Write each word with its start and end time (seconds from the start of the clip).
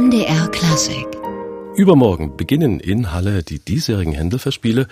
MDR 0.00 0.48
Klassik. 0.48 1.06
Übermorgen 1.76 2.34
beginnen 2.38 2.80
in 2.80 3.12
Halle 3.12 3.42
die 3.42 3.58
diesjährigen 3.58 4.14
Händelverspiele 4.14 4.88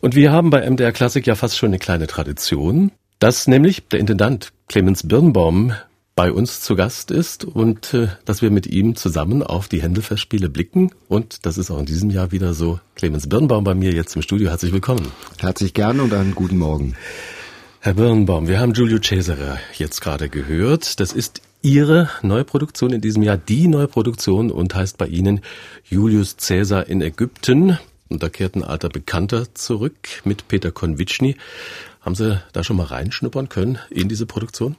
und 0.00 0.14
wir 0.14 0.32
haben 0.32 0.48
bei 0.48 0.68
MDR 0.68 0.92
Klassik 0.92 1.26
ja 1.26 1.34
fast 1.34 1.58
schon 1.58 1.68
eine 1.68 1.78
kleine 1.78 2.06
Tradition, 2.06 2.90
dass 3.18 3.46
nämlich 3.46 3.88
der 3.88 4.00
Intendant 4.00 4.54
Clemens 4.66 5.06
Birnbaum 5.06 5.74
bei 6.16 6.32
uns 6.32 6.62
zu 6.62 6.76
Gast 6.76 7.10
ist 7.10 7.44
und 7.44 7.92
äh, 7.92 8.08
dass 8.24 8.40
wir 8.40 8.50
mit 8.50 8.66
ihm 8.66 8.96
zusammen 8.96 9.42
auf 9.42 9.68
die 9.68 9.82
Händelverspiele 9.82 10.48
blicken 10.48 10.92
und 11.08 11.44
das 11.44 11.58
ist 11.58 11.70
auch 11.70 11.80
in 11.80 11.86
diesem 11.86 12.08
Jahr 12.08 12.32
wieder 12.32 12.54
so. 12.54 12.80
Clemens 12.94 13.28
Birnbaum 13.28 13.64
bei 13.64 13.74
mir 13.74 13.92
jetzt 13.92 14.16
im 14.16 14.22
Studio, 14.22 14.48
herzlich 14.48 14.72
willkommen. 14.72 15.12
Herzlich 15.38 15.74
gerne 15.74 16.02
und 16.02 16.14
einen 16.14 16.34
guten 16.34 16.56
Morgen. 16.56 16.94
Herr 17.80 17.94
Birnbaum, 17.94 18.48
wir 18.48 18.60
haben 18.60 18.72
Giulio 18.72 18.98
Cesare 18.98 19.58
jetzt 19.74 20.00
gerade 20.00 20.30
gehört. 20.30 21.00
Das 21.00 21.12
ist 21.12 21.42
Ihre 21.62 22.08
neue 22.22 22.44
Produktion 22.44 22.92
in 22.92 23.00
diesem 23.00 23.22
Jahr, 23.22 23.36
die 23.36 23.66
neue 23.66 23.88
Produktion 23.88 24.50
und 24.50 24.74
heißt 24.74 24.96
bei 24.96 25.06
Ihnen 25.08 25.40
Julius 25.84 26.36
Caesar 26.36 26.86
in 26.86 27.00
Ägypten. 27.00 27.78
Und 28.08 28.22
da 28.22 28.28
kehrt 28.28 28.54
ein 28.54 28.62
alter 28.62 28.88
Bekannter 28.88 29.52
zurück 29.54 30.22
mit 30.24 30.46
Peter 30.48 30.70
Konvitschny. 30.70 31.36
Haben 32.00 32.14
Sie 32.14 32.40
da 32.52 32.62
schon 32.62 32.76
mal 32.76 32.86
reinschnuppern 32.86 33.48
können 33.48 33.78
in 33.90 34.08
diese 34.08 34.24
Produktion? 34.24 34.76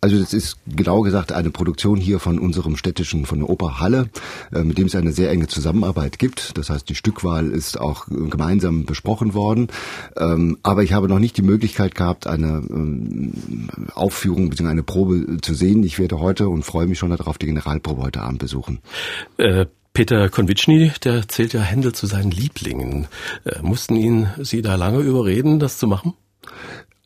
Also 0.00 0.18
das 0.18 0.32
ist 0.32 0.56
genau 0.66 1.02
gesagt 1.02 1.32
eine 1.32 1.50
Produktion 1.50 1.98
hier 1.98 2.20
von 2.20 2.38
unserem 2.38 2.76
städtischen, 2.76 3.26
von 3.26 3.40
der 3.40 3.50
Oper 3.50 3.80
Halle, 3.80 4.08
äh, 4.52 4.62
mit 4.62 4.78
dem 4.78 4.86
es 4.86 4.94
eine 4.94 5.12
sehr 5.12 5.30
enge 5.30 5.46
Zusammenarbeit 5.46 6.18
gibt. 6.18 6.56
Das 6.56 6.70
heißt, 6.70 6.88
die 6.88 6.94
Stückwahl 6.94 7.50
ist 7.50 7.78
auch 7.78 8.06
gemeinsam 8.08 8.86
besprochen 8.86 9.34
worden. 9.34 9.68
Ähm, 10.16 10.58
aber 10.62 10.82
ich 10.82 10.92
habe 10.92 11.08
noch 11.08 11.18
nicht 11.18 11.36
die 11.36 11.42
Möglichkeit 11.42 11.94
gehabt, 11.94 12.26
eine 12.26 12.62
ähm, 12.70 13.68
Aufführung 13.94 14.48
bzw. 14.48 14.68
eine 14.68 14.82
Probe 14.82 15.38
zu 15.42 15.54
sehen. 15.54 15.82
Ich 15.82 15.98
werde 15.98 16.18
heute 16.18 16.48
und 16.48 16.64
freue 16.64 16.86
mich 16.86 16.98
schon 16.98 17.10
darauf, 17.10 17.36
die 17.36 17.46
Generalprobe 17.46 18.02
heute 18.02 18.22
Abend 18.22 18.38
besuchen. 18.38 18.80
Äh 19.36 19.66
Peter 19.92 20.28
Konvitschny, 20.28 20.92
der 21.02 21.26
zählt 21.26 21.52
ja 21.52 21.62
Händel 21.62 21.92
zu 21.92 22.06
seinen 22.06 22.30
Lieblingen. 22.30 23.08
Äh, 23.44 23.60
mussten 23.60 23.96
ihn 23.96 24.28
Sie 24.38 24.62
da 24.62 24.76
lange 24.76 25.00
überreden, 25.00 25.58
das 25.58 25.78
zu 25.78 25.88
machen? 25.88 26.14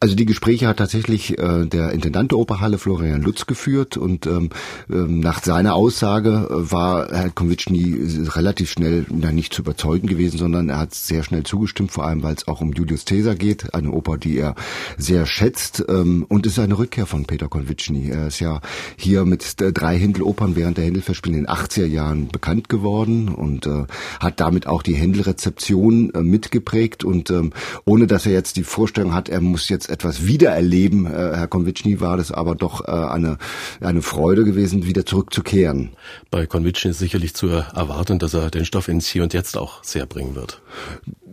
Also 0.05 0.16
die 0.16 0.27
Gespräche 0.27 0.69
hat 0.69 0.77
tatsächlich 0.77 1.38
äh, 1.38 1.64
der 1.64 1.92
Intendant 1.92 2.30
der 2.30 2.38
Operhalle 2.38 2.77
Florian 2.77 3.22
Lutz 3.22 3.47
geführt 3.47 3.97
und 3.97 4.27
ähm, 4.27 4.50
ähm, 4.91 5.20
nach 5.20 5.42
seiner 5.42 5.74
Aussage 5.74 6.47
äh, 6.50 6.70
war 6.70 7.08
Herr 7.08 7.30
Konvitschny 7.30 8.27
relativ 8.34 8.70
schnell 8.70 9.06
na, 9.08 9.32
nicht 9.32 9.55
zu 9.55 9.62
überzeugen 9.62 10.06
gewesen, 10.06 10.36
sondern 10.36 10.69
er 10.69 10.80
hat 10.80 10.92
sehr 10.92 11.22
schnell 11.22 11.44
zugestimmt, 11.44 11.91
vor 11.91 12.05
allem 12.05 12.22
weil 12.22 12.34
es 12.34 12.47
auch 12.47 12.60
um 12.60 12.75
Julius 12.75 13.06
Caesar 13.06 13.34
geht, 13.34 13.72
eine 13.72 13.92
Oper, 13.92 14.19
die 14.19 14.36
er 14.36 14.56
sehr 14.98 15.25
schätzt 15.25 15.82
ähm, 15.88 16.27
und 16.28 16.44
es 16.44 16.52
ist 16.52 16.58
eine 16.58 16.77
Rückkehr 16.77 17.06
von 17.06 17.25
Peter 17.25 17.48
Konvitschny. 17.48 18.10
Er 18.10 18.27
ist 18.27 18.41
ja 18.41 18.60
hier 18.97 19.25
mit 19.25 19.56
drei 19.56 19.97
Händel-Opern 19.98 20.55
während 20.55 20.77
der 20.77 20.84
Händelverspiele 20.84 21.38
in 21.38 21.44
den 21.44 21.50
80er 21.50 21.86
Jahren 21.86 22.28
bekannt 22.28 22.69
geworden 22.69 23.30
und 23.30 23.66
äh, 23.66 23.84
hat 24.20 24.38
damit 24.41 24.66
auch 24.66 24.82
die 24.82 24.97
Händelrezeption 24.97 26.12
äh, 26.12 26.20
mitgeprägt 26.20 27.05
und 27.05 27.30
ähm, 27.30 27.55
ohne 27.86 28.06
dass 28.06 28.27
er 28.27 28.32
jetzt 28.32 28.58
die 28.58 28.64
Vorstellung 28.64 29.14
hat, 29.14 29.30
er 29.30 29.41
muss 29.41 29.70
jetzt 29.70 29.94
etwas 29.95 30.27
wiedererleben. 30.27 31.06
Äh, 31.06 31.11
Herr 31.11 31.48
Konvitschny 31.48 32.00
war 32.00 32.17
das 32.17 32.33
aber 32.33 32.55
doch 32.55 32.87
äh, 32.87 32.91
eine, 32.91 33.39
eine 33.81 34.03
Freude 34.03 34.45
gewesen, 34.45 34.84
wieder 34.84 35.06
zurückzukehren. 35.06 35.91
Bei 36.31 36.47
Konvitschny 36.47 36.91
ist 36.91 36.98
sicherlich 36.98 37.34
zu 37.34 37.48
erwarten, 37.48 38.19
dass 38.19 38.34
er 38.34 38.50
den 38.50 38.65
Stoff 38.65 38.89
ins 38.89 39.06
Hier 39.06 39.22
und 39.22 39.33
Jetzt 39.33 39.56
auch 39.56 39.83
sehr 39.84 40.06
bringen 40.06 40.34
wird. 40.34 40.61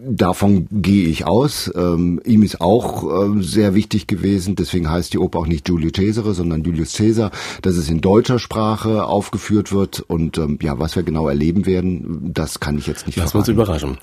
Davon 0.04 0.68
gehe 0.72 1.08
ich 1.08 1.26
aus. 1.28 1.72
Ähm, 1.76 2.20
ihm 2.26 2.42
ist 2.42 2.60
auch 2.60 3.04
äh, 3.04 3.44
sehr 3.44 3.76
wichtig 3.76 4.08
gewesen, 4.08 4.56
deswegen 4.56 4.90
heißt 4.90 5.14
die 5.14 5.20
Oper 5.20 5.40
auch 5.40 5.48
nicht 5.48 5.70
Julius 5.70 5.94
Caesar, 5.94 6.34
sondern 6.34 6.64
Julius 6.64 6.94
Caesar, 6.94 7.30
dass 7.62 7.76
es 7.76 7.88
in 7.88 8.02
deutscher 8.02 8.40
Sprache 8.40 9.06
aufgeführt 9.06 9.72
wird 9.72 10.00
und 10.00 10.40
ähm, 10.40 10.58
ja, 10.62 10.80
was 10.80 10.96
wir 10.96 11.04
genau 11.04 11.28
erleben 11.30 11.68
werden, 11.68 12.32
das 12.34 12.60
kann 12.60 12.80
ich 12.80 12.88
jetzt 12.88 13.06
nicht 13.06 13.18
Lass 13.18 13.36
uns 13.36 13.48
überraschen. 13.48 13.98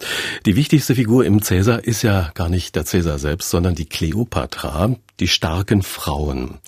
Die 0.46 0.54
wichtigste 0.54 0.94
Figur 0.94 1.24
im 1.24 1.40
Caesar 1.40 1.82
ist 1.82 2.02
ja 2.02 2.30
gar 2.34 2.48
nicht 2.48 2.76
der 2.76 2.84
Caesar 2.84 3.18
selbst, 3.18 3.50
sondern 3.50 3.74
die 3.74 3.86
Kleopatra, 3.86 4.47
Sinatra 4.48 4.96
die 5.20 5.28
starken 5.28 5.82
Frauen. 5.82 6.58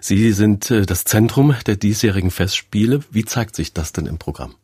Sie 0.00 0.32
sind 0.32 0.70
äh, 0.70 0.86
das 0.86 1.04
Zentrum 1.04 1.54
der 1.66 1.76
diesjährigen 1.76 2.30
Festspiele. 2.30 3.00
Wie 3.10 3.24
zeigt 3.24 3.56
sich 3.56 3.72
das 3.72 3.92
denn 3.92 4.06
im 4.06 4.18
Programm? 4.18 4.54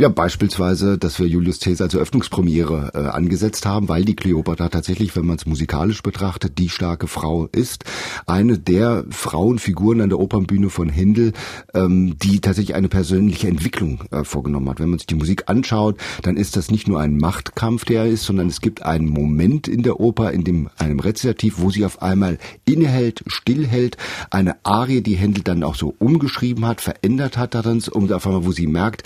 Ja, 0.00 0.08
beispielsweise, 0.08 0.96
dass 0.96 1.18
wir 1.18 1.26
Julius 1.26 1.58
Caesar 1.58 1.88
zur 1.88 2.00
Öffnungspremiere 2.00 2.92
äh, 2.94 2.98
angesetzt 2.98 3.66
haben, 3.66 3.88
weil 3.88 4.04
die 4.04 4.14
Kleopatra 4.14 4.68
tatsächlich, 4.68 5.16
wenn 5.16 5.26
man 5.26 5.38
es 5.38 5.46
musikalisch 5.46 6.04
betrachtet, 6.04 6.56
die 6.58 6.68
starke 6.68 7.08
Frau 7.08 7.46
ist. 7.46 7.82
Eine 8.24 8.60
der 8.60 9.04
Frauenfiguren 9.10 10.00
an 10.00 10.08
der 10.08 10.20
Opernbühne 10.20 10.70
von 10.70 10.88
Händel, 10.88 11.32
ähm, 11.74 12.16
die 12.16 12.40
tatsächlich 12.40 12.76
eine 12.76 12.88
persönliche 12.88 13.48
Entwicklung 13.48 14.04
äh, 14.12 14.22
vorgenommen 14.22 14.68
hat. 14.68 14.78
Wenn 14.78 14.90
man 14.90 15.00
sich 15.00 15.08
die 15.08 15.16
Musik 15.16 15.44
anschaut, 15.46 15.96
dann 16.22 16.36
ist 16.36 16.54
das 16.54 16.70
nicht 16.70 16.86
nur 16.86 17.00
ein 17.00 17.16
Machtkampf, 17.16 17.84
der 17.84 18.06
ist, 18.06 18.22
sondern 18.22 18.46
es 18.46 18.60
gibt 18.60 18.82
einen 18.82 19.08
Moment 19.08 19.66
in 19.66 19.82
der 19.82 19.98
Oper, 19.98 20.30
in 20.30 20.44
dem 20.44 20.70
einem 20.78 21.00
Rezitativ, 21.00 21.58
wo 21.58 21.70
sie 21.70 21.84
auf 21.84 22.02
einmal 22.02 22.38
innehält, 22.78 23.24
stillhält, 23.26 23.96
eine 24.30 24.56
Arie, 24.64 25.00
die 25.00 25.16
Händel 25.16 25.42
dann 25.42 25.64
auch 25.64 25.74
so 25.74 25.94
umgeschrieben 25.98 26.64
hat, 26.66 26.80
verändert 26.80 27.36
hat 27.36 27.54
darin, 27.54 27.82
um 27.90 28.10
auf 28.12 28.26
einmal, 28.26 28.44
wo 28.44 28.52
sie 28.52 28.66
merkt, 28.66 29.02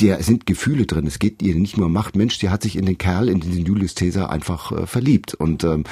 der 0.00 0.22
sind 0.22 0.46
Gefühle 0.46 0.86
drin. 0.86 1.06
Es 1.06 1.18
geht 1.18 1.40
ihr 1.42 1.54
nicht 1.54 1.76
nur 1.76 1.86
um 1.86 1.92
Macht. 1.92 2.16
Mensch, 2.16 2.38
die 2.38 2.50
hat 2.50 2.62
sich 2.62 2.76
in 2.76 2.86
den 2.86 2.98
Kerl, 2.98 3.28
in 3.28 3.40
den 3.40 3.64
Julius 3.64 3.94
Caesar 3.94 4.30
einfach 4.30 4.72
äh, 4.72 4.86
verliebt. 4.86 5.34
Und 5.34 5.62
ähm, 5.64 5.84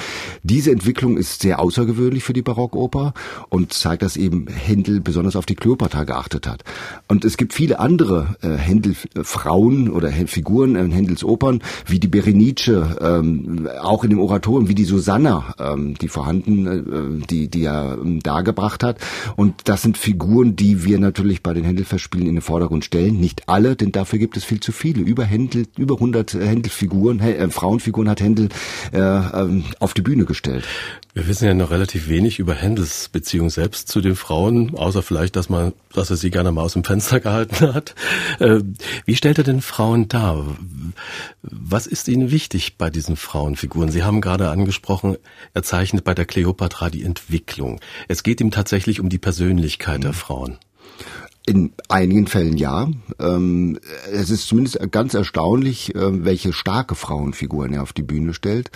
diese 0.43 0.71
Entwicklung 0.71 1.17
ist 1.17 1.41
sehr 1.41 1.59
außergewöhnlich 1.59 2.23
für 2.23 2.33
die 2.33 2.41
Barockoper 2.41 3.13
und 3.49 3.73
zeigt, 3.73 4.01
dass 4.01 4.17
eben 4.17 4.47
Händel 4.47 4.99
besonders 4.99 5.35
auf 5.35 5.45
die 5.45 5.55
Kleopatra 5.55 6.03
geachtet 6.03 6.47
hat. 6.47 6.63
Und 7.07 7.23
es 7.23 7.37
gibt 7.37 7.53
viele 7.53 7.79
andere 7.79 8.35
äh, 8.41 8.49
Händel-Frauen 8.49 9.89
oder 9.89 10.11
Figuren 10.11 10.75
in 10.75 10.91
Händels 10.91 11.23
Opern, 11.23 11.61
wie 11.85 11.99
die 11.99 12.07
Berenice, 12.07 12.97
ähm, 12.99 13.69
auch 13.81 14.03
in 14.03 14.09
dem 14.09 14.19
Oratorium, 14.19 14.67
wie 14.67 14.75
die 14.75 14.83
Susanna, 14.83 15.55
ähm, 15.59 15.95
die 15.95 16.09
vorhanden, 16.09 17.20
äh, 17.20 17.20
die, 17.29 17.47
die 17.47 17.65
er 17.65 17.97
ähm, 18.01 18.21
dargebracht 18.21 18.83
hat. 18.83 18.97
Und 19.35 19.61
das 19.65 19.81
sind 19.81 19.97
Figuren, 19.97 20.55
die 20.55 20.83
wir 20.83 20.99
natürlich 20.99 21.43
bei 21.43 21.53
den 21.53 21.63
Händelverspielen 21.63 22.27
in 22.27 22.35
den 22.35 22.41
Vordergrund 22.41 22.85
stellen. 22.85 23.19
Nicht 23.19 23.47
alle, 23.47 23.75
denn 23.75 23.91
dafür 23.91 24.19
gibt 24.19 24.37
es 24.37 24.43
viel 24.43 24.59
zu 24.59 24.71
viele. 24.71 25.01
Über 25.01 25.23
Händel, 25.23 25.65
über 25.77 25.95
100 25.95 26.33
Händelfiguren, 26.33 27.19
äh, 27.19 27.49
Frauenfiguren 27.49 28.09
hat 28.09 28.21
Händel 28.21 28.49
äh, 28.91 28.99
ähm, 28.99 29.63
auf 29.79 29.93
die 29.93 30.01
Bühne 30.01 30.25
gestellt. 30.25 30.65
Wir 31.13 31.27
wissen 31.27 31.45
ja 31.45 31.53
noch 31.53 31.71
relativ 31.71 32.07
wenig 32.07 32.39
über 32.39 32.55
Händels 32.55 33.09
Beziehung 33.09 33.49
selbst 33.49 33.89
zu 33.89 33.99
den 33.99 34.15
Frauen, 34.15 34.75
außer 34.77 35.03
vielleicht, 35.03 35.35
dass 35.35 35.49
man, 35.49 35.73
dass 35.93 36.09
er 36.09 36.15
sie 36.15 36.31
gerne 36.31 36.53
mal 36.53 36.61
aus 36.61 36.73
dem 36.73 36.85
Fenster 36.85 37.19
gehalten 37.21 37.73
hat. 37.73 37.95
Äh, 38.39 38.61
wie 39.05 39.15
stellt 39.15 39.37
er 39.37 39.43
denn 39.43 39.61
Frauen 39.61 40.07
dar? 40.07 40.55
Was 41.41 41.85
ist 41.85 42.07
Ihnen 42.07 42.31
wichtig 42.31 42.77
bei 42.77 42.89
diesen 42.89 43.17
Frauenfiguren? 43.17 43.91
Sie 43.91 44.03
haben 44.03 44.21
gerade 44.21 44.49
angesprochen, 44.49 45.17
er 45.53 45.63
zeichnet 45.63 46.05
bei 46.05 46.13
der 46.13 46.25
Kleopatra 46.25 46.89
die 46.89 47.03
Entwicklung. 47.03 47.81
Es 48.07 48.23
geht 48.23 48.39
ihm 48.39 48.51
tatsächlich 48.51 49.01
um 49.01 49.09
die 49.09 49.19
Persönlichkeit 49.19 49.99
mhm. 49.99 50.03
der 50.03 50.13
Frauen. 50.13 50.59
In 51.47 51.71
einigen 51.89 52.27
Fällen 52.27 52.55
ja. 52.55 52.87
Ähm, 53.19 53.79
es 54.11 54.29
ist 54.29 54.47
zumindest 54.47 54.79
ganz 54.91 55.15
erstaunlich, 55.15 55.95
äh, 55.95 56.23
welche 56.23 56.53
starke 56.53 56.93
Frauenfiguren 56.93 57.73
er 57.73 57.81
auf 57.81 57.93
die 57.93 58.03
Bühne 58.03 58.35
stellt, 58.35 58.69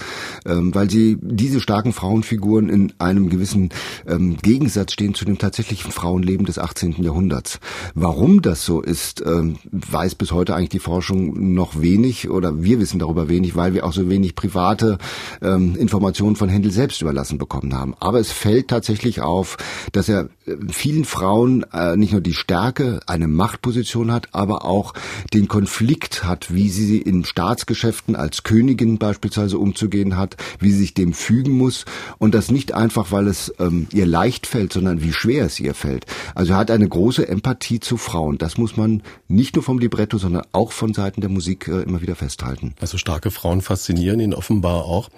ähm, 0.48 0.74
weil 0.74 0.90
sie 0.90 1.20
diese 1.22 1.62
starken 1.62 1.94
Frauenfiguren 1.94 2.70
in 2.70 2.92
einem 2.98 3.30
gewissen 3.30 3.70
ähm, 4.08 4.38
Gegensatz 4.38 4.94
stehen 4.94 5.14
zu 5.14 5.26
dem 5.26 5.38
tatsächlichen 5.38 5.92
Frauenleben 5.92 6.48
des 6.48 6.58
18. 6.58 7.04
Jahrhunderts. 7.04 7.60
Warum 7.94 8.42
das 8.42 8.66
so 8.66 8.82
ist, 8.82 9.24
weiß 9.24 10.16
bis 10.16 10.32
heute 10.32 10.56
eigentlich 10.56 10.70
die 10.70 10.80
Forschung 10.80 11.54
noch 11.54 11.82
wenig 11.82 12.30
oder 12.30 12.64
wir 12.64 12.80
wissen 12.80 13.00
darüber 13.00 13.30
wenig, 13.30 13.56
weil 13.56 13.74
wir 13.74 13.86
auch 13.86 13.94
so 13.94 14.10
wenig 14.10 14.36
private 14.36 14.98
Informationen 15.42 16.36
von 16.36 16.50
Händel 16.50 16.72
selbst 16.72 17.02
überlassen 17.02 17.38
bekommen 17.38 17.74
haben. 17.74 17.94
Aber 18.00 18.20
es 18.20 18.32
fällt 18.32 18.70
tatsächlich 18.70 19.22
auf, 19.22 19.58
dass 19.92 20.10
er 20.10 20.30
vielen 20.70 21.06
Frauen 21.06 21.66
äh, 21.72 21.96
nicht 21.96 22.12
nur 22.12 22.22
die 22.22 22.34
Stärke 22.34 22.55
Stärke, 22.56 23.02
eine 23.06 23.28
Machtposition 23.28 24.14
hat, 24.14 24.30
aber 24.32 24.64
auch 24.64 24.94
den 25.34 25.50
Konflikt 25.50 26.24
hat, 26.24 26.54
wie 26.54 26.70
sie 26.70 27.00
in 27.00 27.26
Staatsgeschäften 27.26 28.16
als 28.16 28.44
Königin 28.44 28.98
beispielsweise 28.98 29.58
umzugehen 29.58 30.16
hat, 30.16 30.38
wie 30.60 30.72
sie 30.72 30.78
sich 30.78 30.94
dem 30.94 31.12
fügen 31.12 31.52
muss 31.52 31.84
und 32.18 32.34
das 32.34 32.52
nicht 32.52 32.74
einfach, 32.74 33.12
weil 33.12 33.28
es 33.28 33.54
ähm, 33.60 33.88
ihr 33.92 34.06
leicht 34.06 34.48
fällt, 34.48 34.72
sondern 34.72 35.04
wie 35.04 35.12
schwer 35.12 35.48
es 35.48 35.60
ihr 35.60 35.74
fällt. 35.74 36.06
Also 36.34 36.54
er 36.54 36.60
hat 36.60 36.72
eine 36.72 36.88
große 36.88 37.28
Empathie 37.28 37.82
zu 37.82 37.98
Frauen. 37.98 38.38
Das 38.38 38.58
muss 38.58 38.78
man 38.78 39.04
nicht 39.28 39.56
nur 39.56 39.64
vom 39.64 39.78
Libretto, 39.78 40.18
sondern 40.18 40.44
auch 40.54 40.72
von 40.72 40.94
Seiten 40.94 41.20
der 41.20 41.30
Musik 41.30 41.68
äh, 41.68 41.82
immer 41.82 42.02
wieder 42.02 42.16
festhalten. 42.16 42.74
Also 42.80 42.98
starke 42.98 43.32
Frauen 43.32 43.60
faszinieren 43.60 44.22
ihn 44.22 44.34
offenbar 44.34 44.86
auch. 44.86 45.10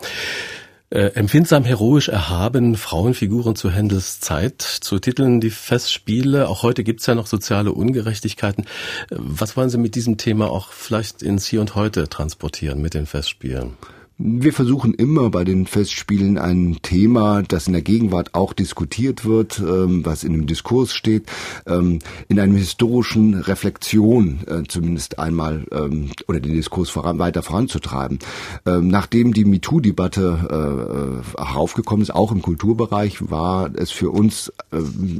Äh, 0.90 1.08
empfindsam, 1.16 1.66
heroisch, 1.66 2.08
erhaben, 2.08 2.78
Frauenfiguren 2.78 3.58
zu 3.58 3.70
Händels 3.70 4.22
Zeit, 4.22 4.62
zu 4.62 5.00
Titeln 5.00 5.42
die 5.42 5.50
Festspiele. 5.50 6.48
Auch 6.48 6.64
heute 6.64 6.86
gibt's 6.86 7.06
ja 7.08 7.16
noch 7.16 7.28
soziale 7.28 7.74
Ungerechtigkeiten. 7.74 8.64
Äh, 9.10 9.16
was 9.18 9.58
wollen 9.58 9.70
Sie 9.70 9.78
mit 9.78 9.96
diesem 9.96 10.18
Thema 10.18 10.50
auch 10.50 10.72
vielleicht 10.72 11.22
ins 11.24 11.46
Hier 11.46 11.60
und 11.60 11.76
Heute 11.76 12.08
transportieren 12.08 12.82
mit 12.82 12.94
den 12.94 13.06
Festspielen? 13.06 13.76
Wir 14.20 14.52
versuchen 14.52 14.96
immer 14.96 15.30
bei 15.30 15.44
den 15.44 15.68
Festspielen 15.68 16.40
ein 16.40 16.80
Thema, 16.82 17.44
das 17.44 17.68
in 17.68 17.74
der 17.74 17.84
Gegenwart 17.84 18.34
auch 18.34 18.54
diskutiert 18.54 19.26
wird, 19.26 19.60
ähm, 19.60 20.04
was 20.08 20.24
in 20.24 20.34
einem 20.34 20.48
Diskurs 20.48 20.92
steht, 20.92 21.30
ähm, 21.68 22.00
in 22.28 22.40
einer 22.40 22.58
historischen 22.58 23.36
Reflexion 23.36 24.40
äh, 24.48 24.64
zumindest 24.68 25.20
einmal 25.20 25.66
ähm, 25.72 26.10
oder 26.28 26.40
den 26.40 26.56
Diskurs 26.56 26.90
voran, 26.90 27.20
weiter 27.20 27.44
voranzutreiben. 27.44 28.20
Nachdem 28.66 29.34
die 29.34 29.46
MeToo-Debatte 29.46 31.24
äh, 31.36 31.40
aufgekommen 31.40 32.02
ist, 32.02 32.14
auch 32.14 32.32
im 32.32 32.42
Kulturbereich, 32.42 33.30
war 33.30 33.70
es 33.76 33.92
für 33.92 34.10
uns 34.10 34.52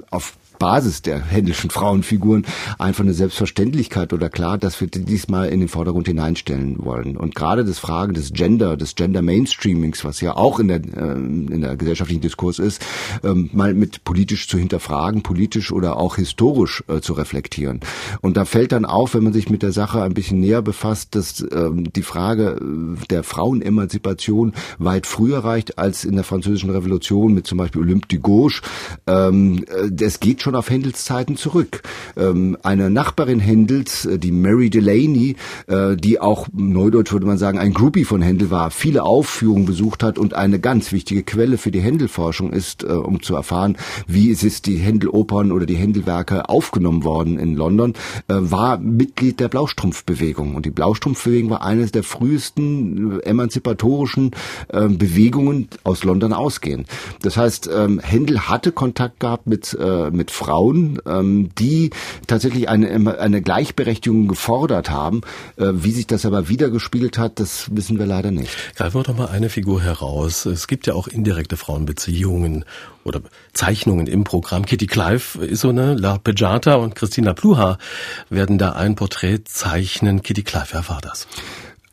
auf 0.10 0.34
Basis 0.60 1.02
der 1.02 1.20
händischen 1.24 1.70
Frauenfiguren 1.70 2.46
einfach 2.80 3.04
eine 3.04 3.14
Selbstverständlichkeit 3.14 4.14
oder 4.14 4.30
klar, 4.30 4.58
dass 4.58 4.80
wir 4.82 4.88
diesmal 4.88 5.50
in 5.50 5.60
den 5.60 5.70
Vordergrund 5.70 6.08
hineinstellen 6.08 6.84
wollen. 6.84 7.18
Und 7.18 7.36
gerade 7.36 7.64
das 7.64 7.80
Fragen 7.80 8.14
des 8.14 8.34
Gender, 8.34 8.78
des 8.78 8.96
Gender 8.96 9.22
Mainstreamings, 9.22 10.04
was 10.04 10.22
ja 10.22 10.36
auch 10.36 10.60
in 10.60 10.68
der, 10.68 10.78
äh, 10.78 11.14
in 11.14 11.62
der 11.62 11.76
gesellschaftlichen 11.76 12.22
Diskurs 12.22 12.60
ist, 12.60 12.82
ähm, 13.24 13.50
mal 13.54 13.74
mit 13.74 14.04
politisch 14.04 14.48
zu 14.48 14.58
hinterfragen, 14.58 15.24
politisch 15.24 15.72
oder 15.72 15.98
auch 15.98 16.16
historisch 16.16 16.84
äh, 16.88 17.00
zu 17.02 17.14
reflektieren. 17.14 17.82
Und 18.22 18.38
da 18.38 18.46
fällt 18.46 18.72
dann 18.72 18.86
auf, 18.86 19.14
wenn 19.14 19.24
man 19.24 19.34
sich 19.34 19.50
mit 19.50 19.64
der 19.64 19.72
Sache 19.72 20.02
ein 20.02 20.14
bisschen 20.14 20.40
näher 20.40 20.62
befasst, 20.62 21.16
dass 21.16 21.46
ähm, 21.52 21.92
die 21.94 22.02
Frage 22.02 22.60
äh, 22.60 23.06
der 23.08 23.24
Frauenemanzipation 23.24 24.54
weit 24.80 25.06
früher 25.06 25.40
reicht 25.40 25.78
als 25.78 26.06
in 26.06 26.16
der 26.16 26.24
französischen 26.24 26.70
Revolution 26.70 27.34
mit 27.34 27.48
zum 27.48 27.58
Beispiel 27.58 27.82
Olympe 27.82 28.08
de 28.08 28.20
Gauche. 28.20 28.62
Ähm, 29.06 29.66
es 30.00 30.20
geht 30.20 30.42
schon 30.48 30.56
auf 30.56 30.70
Händels 30.70 31.04
Zeiten 31.04 31.36
zurück. 31.36 31.82
Ähm, 32.16 32.58
eine 32.64 32.90
Nachbarin 32.90 33.42
Händels, 33.42 34.06
äh, 34.06 34.18
die 34.18 34.32
Mary 34.32 34.70
Delaney, 34.70 35.36
äh, 35.68 35.98
die 35.98 36.22
auch 36.22 36.48
neudeutsch 36.54 37.12
würde 37.12 37.26
man 37.26 37.38
sagen 37.38 37.60
ein 37.60 37.74
Groupie 37.74 38.06
von 38.06 38.22
Händel 38.22 38.50
war, 38.50 38.72
viele 38.72 39.04
Aufführungen 39.04 39.66
besucht 39.66 40.04
hat 40.04 40.18
und 40.18 40.36
eine 40.36 40.62
ganz 40.62 40.94
wichtige 40.94 41.24
Quelle 41.24 41.58
für 41.58 41.70
die 41.70 41.82
Händelforschung 41.82 42.54
ist, 42.54 42.84
äh, 42.84 42.88
um 42.88 43.22
zu 43.22 43.36
erfahren, 43.36 43.76
wie 44.08 44.32
es 44.32 44.42
ist 44.42 44.68
die 44.68 44.78
Händelopern 44.78 45.52
oder 45.52 45.66
die 45.66 45.76
Händelwerke 45.76 46.48
aufgenommen 46.48 47.04
worden 47.04 47.38
in 47.38 47.54
London, 47.54 47.92
äh, 48.30 48.36
war 48.38 48.78
Mitglied 48.78 49.42
der 49.42 49.50
Blaustrumpfbewegung 49.50 50.56
und 50.56 50.66
die 50.66 50.72
Blaustrumpfbewegung 50.72 51.50
war 51.50 51.62
eines 51.62 51.92
der 51.92 52.04
frühesten 52.04 53.20
äh, 53.20 53.26
emanzipatorischen 53.26 54.32
äh, 54.70 54.88
Bewegungen 54.88 55.68
aus 55.84 56.06
London 56.06 56.32
ausgehend. 56.32 56.88
Das 57.22 57.36
heißt, 57.36 57.70
ähm, 57.76 58.00
Händel 58.00 58.48
hatte 58.48 58.72
Kontakt 58.72 59.20
gehabt 59.20 59.46
mit 59.46 59.78
mit 60.12 60.32
Frauen, 60.38 61.00
ähm, 61.08 61.50
die 61.58 61.90
tatsächlich 62.28 62.70
eine, 62.70 63.20
eine 63.20 63.42
Gleichberechtigung 63.42 64.28
gefordert 64.28 64.92
haben. 64.92 65.22
Äh, 65.58 65.72
wie 65.74 65.92
sich 65.92 66.06
das 66.06 66.26
aber 66.26 66.48
wiedergespiegelt 66.48 67.18
hat, 67.18 67.40
das 67.40 67.76
wissen 67.76 67.98
wir 67.98 68.06
leider 68.06 68.32
nicht. 68.32 68.52
Greifen 68.76 69.00
wir 69.00 69.04
doch 69.04 69.18
mal 69.18 69.30
eine 69.30 69.50
Figur 69.50 69.82
heraus. 69.82 70.46
Es 70.46 70.68
gibt 70.68 70.86
ja 70.86 70.94
auch 70.94 71.08
indirekte 71.08 71.58
Frauenbeziehungen 71.58 72.66
oder 73.04 73.22
Zeichnungen 73.54 74.06
im 74.06 74.24
Programm. 74.24 74.66
Kitty 74.66 74.86
Clive 74.86 75.44
ist 75.44 75.62
so 75.62 75.70
eine, 75.70 75.96
La 75.96 76.18
Pejata 76.20 76.76
und 76.76 76.94
Christina 76.94 77.34
Pluha 77.34 77.80
werden 78.30 78.58
da 78.58 78.74
ein 78.74 78.96
Porträt 78.96 79.40
zeichnen. 79.46 80.22
Kitty 80.22 80.44
Clive, 80.44 80.68
wer 80.72 80.88
war 80.90 81.02
das? 81.02 81.28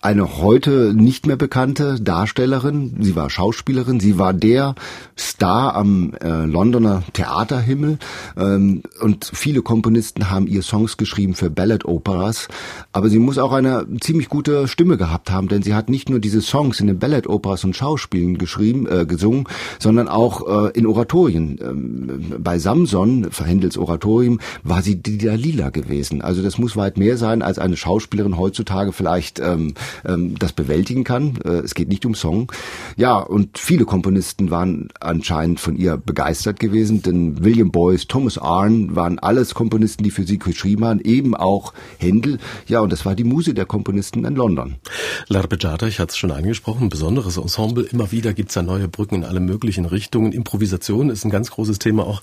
Eine 0.04 0.36
heute 0.36 0.92
nicht 0.94 1.26
mehr 1.26 1.36
bekannte 1.36 1.98
Darstellerin. 1.98 2.96
Sie 3.00 3.16
war 3.16 3.30
Schauspielerin. 3.30 4.00
Sie 4.00 4.18
war 4.18 4.34
der 4.34 4.74
Star 5.18 5.74
am 5.74 6.12
äh, 6.22 6.44
Londoner 6.44 7.02
Theaterhimmel. 7.14 7.98
Ähm, 8.36 8.82
und 9.00 9.30
viele 9.32 9.62
Komponisten 9.62 10.30
haben 10.30 10.46
ihr 10.46 10.62
Songs 10.62 10.98
geschrieben 10.98 11.34
für 11.34 11.48
Ballad-Operas. 11.48 12.48
Aber 12.92 13.08
sie 13.08 13.18
muss 13.18 13.38
auch 13.38 13.52
eine 13.52 13.86
ziemlich 14.00 14.28
gute 14.28 14.68
Stimme 14.68 14.98
gehabt 14.98 15.30
haben, 15.30 15.48
denn 15.48 15.62
sie 15.62 15.74
hat 15.74 15.88
nicht 15.88 16.10
nur 16.10 16.20
diese 16.20 16.42
Songs 16.42 16.80
in 16.80 16.86
den 16.86 16.98
Ballad-Operas 16.98 17.64
und 17.64 17.74
Schauspielen 17.74 18.36
geschrieben, 18.36 18.86
äh, 18.86 19.06
gesungen, 19.06 19.44
sondern 19.78 20.08
auch 20.08 20.66
äh, 20.66 20.78
in 20.78 20.86
Oratorien. 20.86 21.58
Ähm, 21.62 22.34
bei 22.40 22.58
Samson, 22.58 23.26
Händels 23.42 23.78
Oratorium, 23.78 24.38
war 24.62 24.82
sie 24.82 24.96
die 24.96 25.16
Dalila 25.16 25.70
gewesen. 25.70 26.20
Also 26.20 26.42
das 26.42 26.58
muss 26.58 26.76
weit 26.76 26.98
mehr 26.98 27.16
sein, 27.16 27.40
als 27.40 27.58
eine 27.58 27.78
Schauspielerin 27.78 28.36
heutzutage 28.36 28.92
vielleicht 28.92 29.40
ähm, 29.40 29.72
ähm, 30.04 30.36
das 30.38 30.52
bewältigen 30.52 31.04
kann. 31.04 31.38
Äh, 31.44 31.60
es 31.60 31.74
geht 31.74 31.88
nicht 31.88 32.06
um 32.06 32.14
Song. 32.14 32.50
Ja, 32.96 33.18
und 33.18 33.58
viele 33.58 33.84
Komponisten 33.84 34.50
waren 34.50 34.88
anscheinend 35.00 35.60
von 35.60 35.76
ihr 35.76 35.96
begeistert 35.96 36.60
gewesen, 36.60 37.02
denn 37.02 37.44
William 37.44 37.70
Boyce, 37.70 38.06
Thomas 38.06 38.38
Arne 38.38 38.94
waren 38.94 39.18
alles 39.18 39.54
Komponisten, 39.54 40.04
die 40.04 40.10
für 40.10 40.24
sie 40.24 40.38
geschrieben 40.38 40.84
haben, 40.84 41.00
eben 41.00 41.34
auch 41.34 41.72
Händel. 41.98 42.38
Ja, 42.66 42.80
und 42.80 42.92
das 42.92 43.04
war 43.04 43.14
die 43.14 43.24
Muse 43.24 43.54
der 43.54 43.66
Komponisten 43.66 44.24
in 44.24 44.34
London. 44.34 44.76
L'Arpeggiata, 45.28 45.86
ich 45.86 45.98
hatte 45.98 46.10
es 46.10 46.16
schon 46.16 46.30
angesprochen, 46.30 46.88
besonderes 46.88 47.36
Ensemble. 47.36 47.84
Immer 47.84 48.12
wieder 48.12 48.32
gibt's 48.32 48.54
da 48.54 48.62
neue 48.62 48.88
Brücken 48.88 49.16
in 49.16 49.24
alle 49.24 49.40
möglichen 49.40 49.84
Richtungen. 49.84 50.32
Improvisation 50.32 51.10
ist 51.10 51.24
ein 51.24 51.30
ganz 51.30 51.50
großes 51.50 51.78
Thema 51.78 52.06
auch 52.06 52.22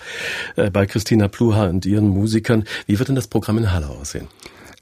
äh, 0.56 0.70
bei 0.70 0.86
Christina 0.86 1.28
Pluha 1.28 1.68
und 1.68 1.86
ihren 1.86 2.10
Musikern. 2.10 2.66
Wie 2.88 3.00
wird 3.00 3.10
denn 3.10 3.16
das 3.16 3.28
Programm 3.28 3.58
in 3.58 3.72
Halle 3.72 3.90
aussehen? 3.90 4.28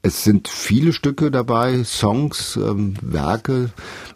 Es 0.01 0.23
sind 0.23 0.47
viele 0.47 0.93
Stücke 0.93 1.29
dabei, 1.29 1.83
Songs, 1.83 2.55
ähm, 2.55 2.93
Werke, 3.01 3.71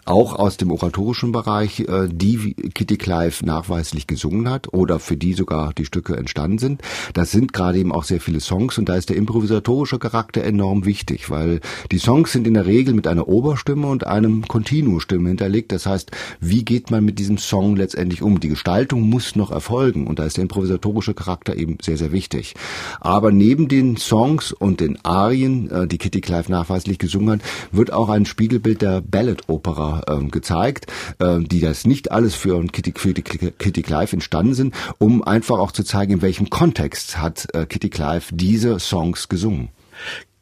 auch 0.05 0.33
aus 0.33 0.55
dem 0.55 0.71
oratorischen 0.71 1.33
Bereich, 1.33 1.81
äh, 1.81 2.07
die 2.09 2.53
Kitty 2.73 2.95
Clive 2.95 3.45
nachweislich 3.45 4.07
gesungen 4.07 4.49
hat 4.49 4.71
oder 4.73 4.99
für 4.99 5.17
die 5.17 5.33
sogar 5.33 5.73
die 5.73 5.83
Stücke 5.83 6.15
entstanden 6.15 6.57
sind. 6.57 6.81
Das 7.13 7.31
sind 7.31 7.51
gerade 7.51 7.79
eben 7.79 7.91
auch 7.91 8.05
sehr 8.05 8.21
viele 8.21 8.39
Songs 8.39 8.77
und 8.77 8.87
da 8.87 8.95
ist 8.95 9.09
der 9.09 9.17
improvisatorische 9.17 9.99
Charakter 9.99 10.41
enorm 10.43 10.85
wichtig, 10.85 11.29
weil 11.29 11.59
die 11.91 11.99
Songs 11.99 12.31
sind 12.31 12.47
in 12.47 12.53
der 12.53 12.65
Regel 12.65 12.93
mit 12.93 13.05
einer 13.05 13.27
Oberstimme 13.27 13.87
und 13.87 14.07
einem 14.07 14.47
Continuo-Stimme 14.47 15.27
hinterlegt. 15.27 15.73
Das 15.73 15.85
heißt, 15.85 16.11
wie 16.39 16.63
geht 16.63 16.91
man 16.91 17.03
mit 17.03 17.19
diesem 17.19 17.37
Song 17.37 17.75
letztendlich 17.75 18.21
um? 18.21 18.39
Die 18.39 18.49
Gestaltung 18.49 19.01
muss 19.01 19.35
noch 19.35 19.51
erfolgen 19.51 20.07
und 20.07 20.17
da 20.17 20.23
ist 20.23 20.37
der 20.37 20.43
improvisatorische 20.43 21.13
Charakter 21.13 21.57
eben 21.57 21.77
sehr, 21.81 21.97
sehr 21.97 22.13
wichtig. 22.13 22.53
Aber 23.01 23.33
neben 23.33 23.67
den 23.67 23.97
Songs 23.97 24.53
und 24.53 24.79
den 24.79 25.03
Arien, 25.03 25.72
äh, 25.73 25.87
die 25.87 25.97
Kitty 25.97 26.21
Clive 26.21 26.51
nachweislich 26.51 26.99
gesungen 26.99 27.33
hat, 27.33 27.41
wird 27.71 27.91
auch 27.91 28.09
ein 28.09 28.25
Spiegelbild 28.25 28.81
der 28.81 29.01
Ballad-Opera 29.01 30.03
äh, 30.07 30.25
gezeigt, 30.25 30.87
äh, 31.19 31.39
die 31.39 31.59
das 31.59 31.85
nicht 31.85 32.11
alles 32.11 32.35
für 32.35 32.63
Kitty, 32.67 32.93
für 32.95 33.13
Kitty 33.13 33.81
Clive 33.81 34.13
entstanden 34.13 34.53
sind, 34.53 34.75
um 34.99 35.23
einfach 35.23 35.59
auch 35.59 35.71
zu 35.71 35.83
zeigen, 35.83 36.13
in 36.13 36.21
welchem 36.21 36.49
Kontext 36.49 37.17
hat 37.17 37.47
äh, 37.53 37.65
Kitty 37.65 37.89
Clive 37.89 38.25
diese 38.31 38.79
Songs 38.79 39.29
gesungen. 39.29 39.69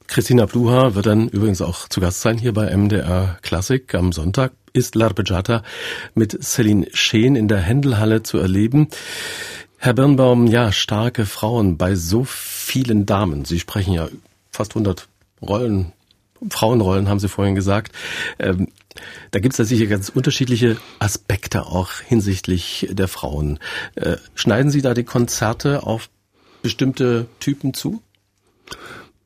Christina 0.07 0.45
Pluha 0.45 0.93
wird 0.93 1.05
dann 1.05 1.29
übrigens 1.29 1.61
auch 1.61 1.87
zu 1.87 2.01
Gast 2.01 2.19
sein 2.19 2.37
hier 2.37 2.53
bei 2.53 2.75
MDR 2.75 3.37
Klassik 3.43 3.95
am 3.95 4.11
Sonntag. 4.11 4.51
Ist 4.73 4.95
L'Arpeggiata 4.95 5.63
mit 6.15 6.43
Celine 6.43 6.87
Scheen 6.93 7.35
in 7.37 7.47
der 7.47 7.59
Händelhalle 7.59 8.21
zu 8.21 8.37
erleben. 8.37 8.89
Herr 9.77 9.93
Birnbaum, 9.93 10.47
ja, 10.47 10.71
starke 10.71 11.25
Frauen 11.25 11.77
bei 11.77 11.95
so 11.95 12.23
vielen 12.25 13.05
Damen. 13.05 13.45
Sie 13.45 13.59
sprechen 13.59 13.93
ja 13.93 14.09
fast 14.51 14.71
100 14.71 15.07
Rollen, 15.41 15.93
Frauenrollen, 16.49 17.09
haben 17.09 17.19
Sie 17.19 17.29
vorhin 17.29 17.55
gesagt. 17.55 17.93
Ähm, 18.39 18.67
da 19.31 19.39
gibt 19.39 19.57
es 19.57 19.67
sicher 19.67 19.85
ganz 19.85 20.09
unterschiedliche 20.09 20.77
Aspekte 20.99 21.65
auch 21.65 21.91
hinsichtlich 22.05 22.87
der 22.91 23.07
Frauen. 23.07 23.59
Äh, 23.95 24.17
schneiden 24.35 24.71
Sie 24.71 24.81
da 24.81 24.93
die 24.93 25.03
Konzerte 25.03 25.83
auf 25.83 26.09
bestimmte 26.61 27.27
Typen 27.39 27.73
zu? 27.73 28.01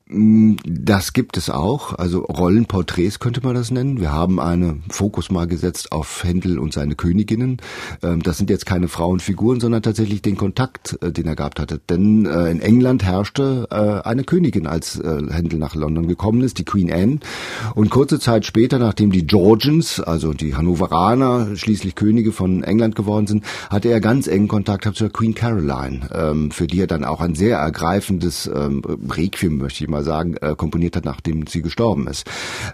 Mm, 0.08 0.58
das 0.64 1.14
gibt 1.14 1.36
es 1.36 1.50
auch, 1.50 1.98
also 1.98 2.20
Rollenporträts 2.20 3.18
könnte 3.18 3.42
man 3.42 3.56
das 3.56 3.72
nennen. 3.72 4.00
Wir 4.00 4.12
haben 4.12 4.40
einen 4.40 4.84
Fokus 4.88 5.32
mal 5.32 5.48
gesetzt 5.48 5.92
auf 5.92 6.24
Händel 6.24 6.60
und 6.60 6.74
seine 6.74 6.94
Königinnen. 6.94 7.58
Ähm, 8.04 8.22
das 8.22 8.38
sind 8.38 8.52
jetzt 8.52 8.68
keine 8.68 8.88
Frauenfiguren, 8.88 9.60
sondern 9.60 9.82
tatsächlich 9.82 10.22
den 10.22 10.38
Kontakt, 10.38 11.02
äh, 11.02 11.12
den 11.12 11.26
er 11.26 11.36
gehabt 11.36 11.60
hatte. 11.60 11.82
Denn 11.90 12.28
äh, 12.28 12.52
in 12.52 12.62
England 12.62 13.04
herrschte 13.04 13.68
äh, 13.72 14.08
eine 14.08 14.24
Königin, 14.24 14.68
als 14.68 14.96
Händel 14.96 15.60
nach 15.60 15.76
London 15.76 16.08
gekommen 16.08 16.42
ist, 16.42 16.58
die 16.58 16.66
Queen 16.66 16.92
Anne. 16.92 17.20
Und 17.74 17.90
kurze 17.90 18.20
Zeit 18.20 18.46
später, 18.46 18.80
nachdem 18.80 19.12
die 19.12 19.26
Georgians, 19.26 20.00
also 20.00 20.34
die 20.34 20.56
Hannoveraner, 20.56 21.56
schließlich 21.56 21.96
Könige 21.96 22.32
von 22.32 22.64
England 22.64 22.96
geworden 22.96 23.28
sind, 23.28 23.44
hatte 23.70 23.90
er 23.90 24.02
ganz 24.02 24.28
engen 24.28 24.48
Kontakt 24.48 24.86
zur 24.96 25.10
Queen 25.10 25.34
Caroline, 25.34 26.02
ähm, 26.14 26.52
für 26.52 26.68
die 26.68 26.82
er 26.82 26.88
dann 26.88 27.04
auch 27.04 27.22
ein 27.22 27.36
sehr 27.36 27.58
ergreifendes 27.58 28.50
ähm, 28.54 28.82
Requiem, 29.10 29.58
möchte 29.58 29.84
ich 29.84 29.90
mal 29.90 29.95
sagen, 30.04 30.36
äh, 30.38 30.56
komponiert 30.56 30.96
hat, 30.96 31.06
nachdem 31.06 31.48
sie 31.48 31.62
gestorben 31.62 32.08
ist. 32.08 32.26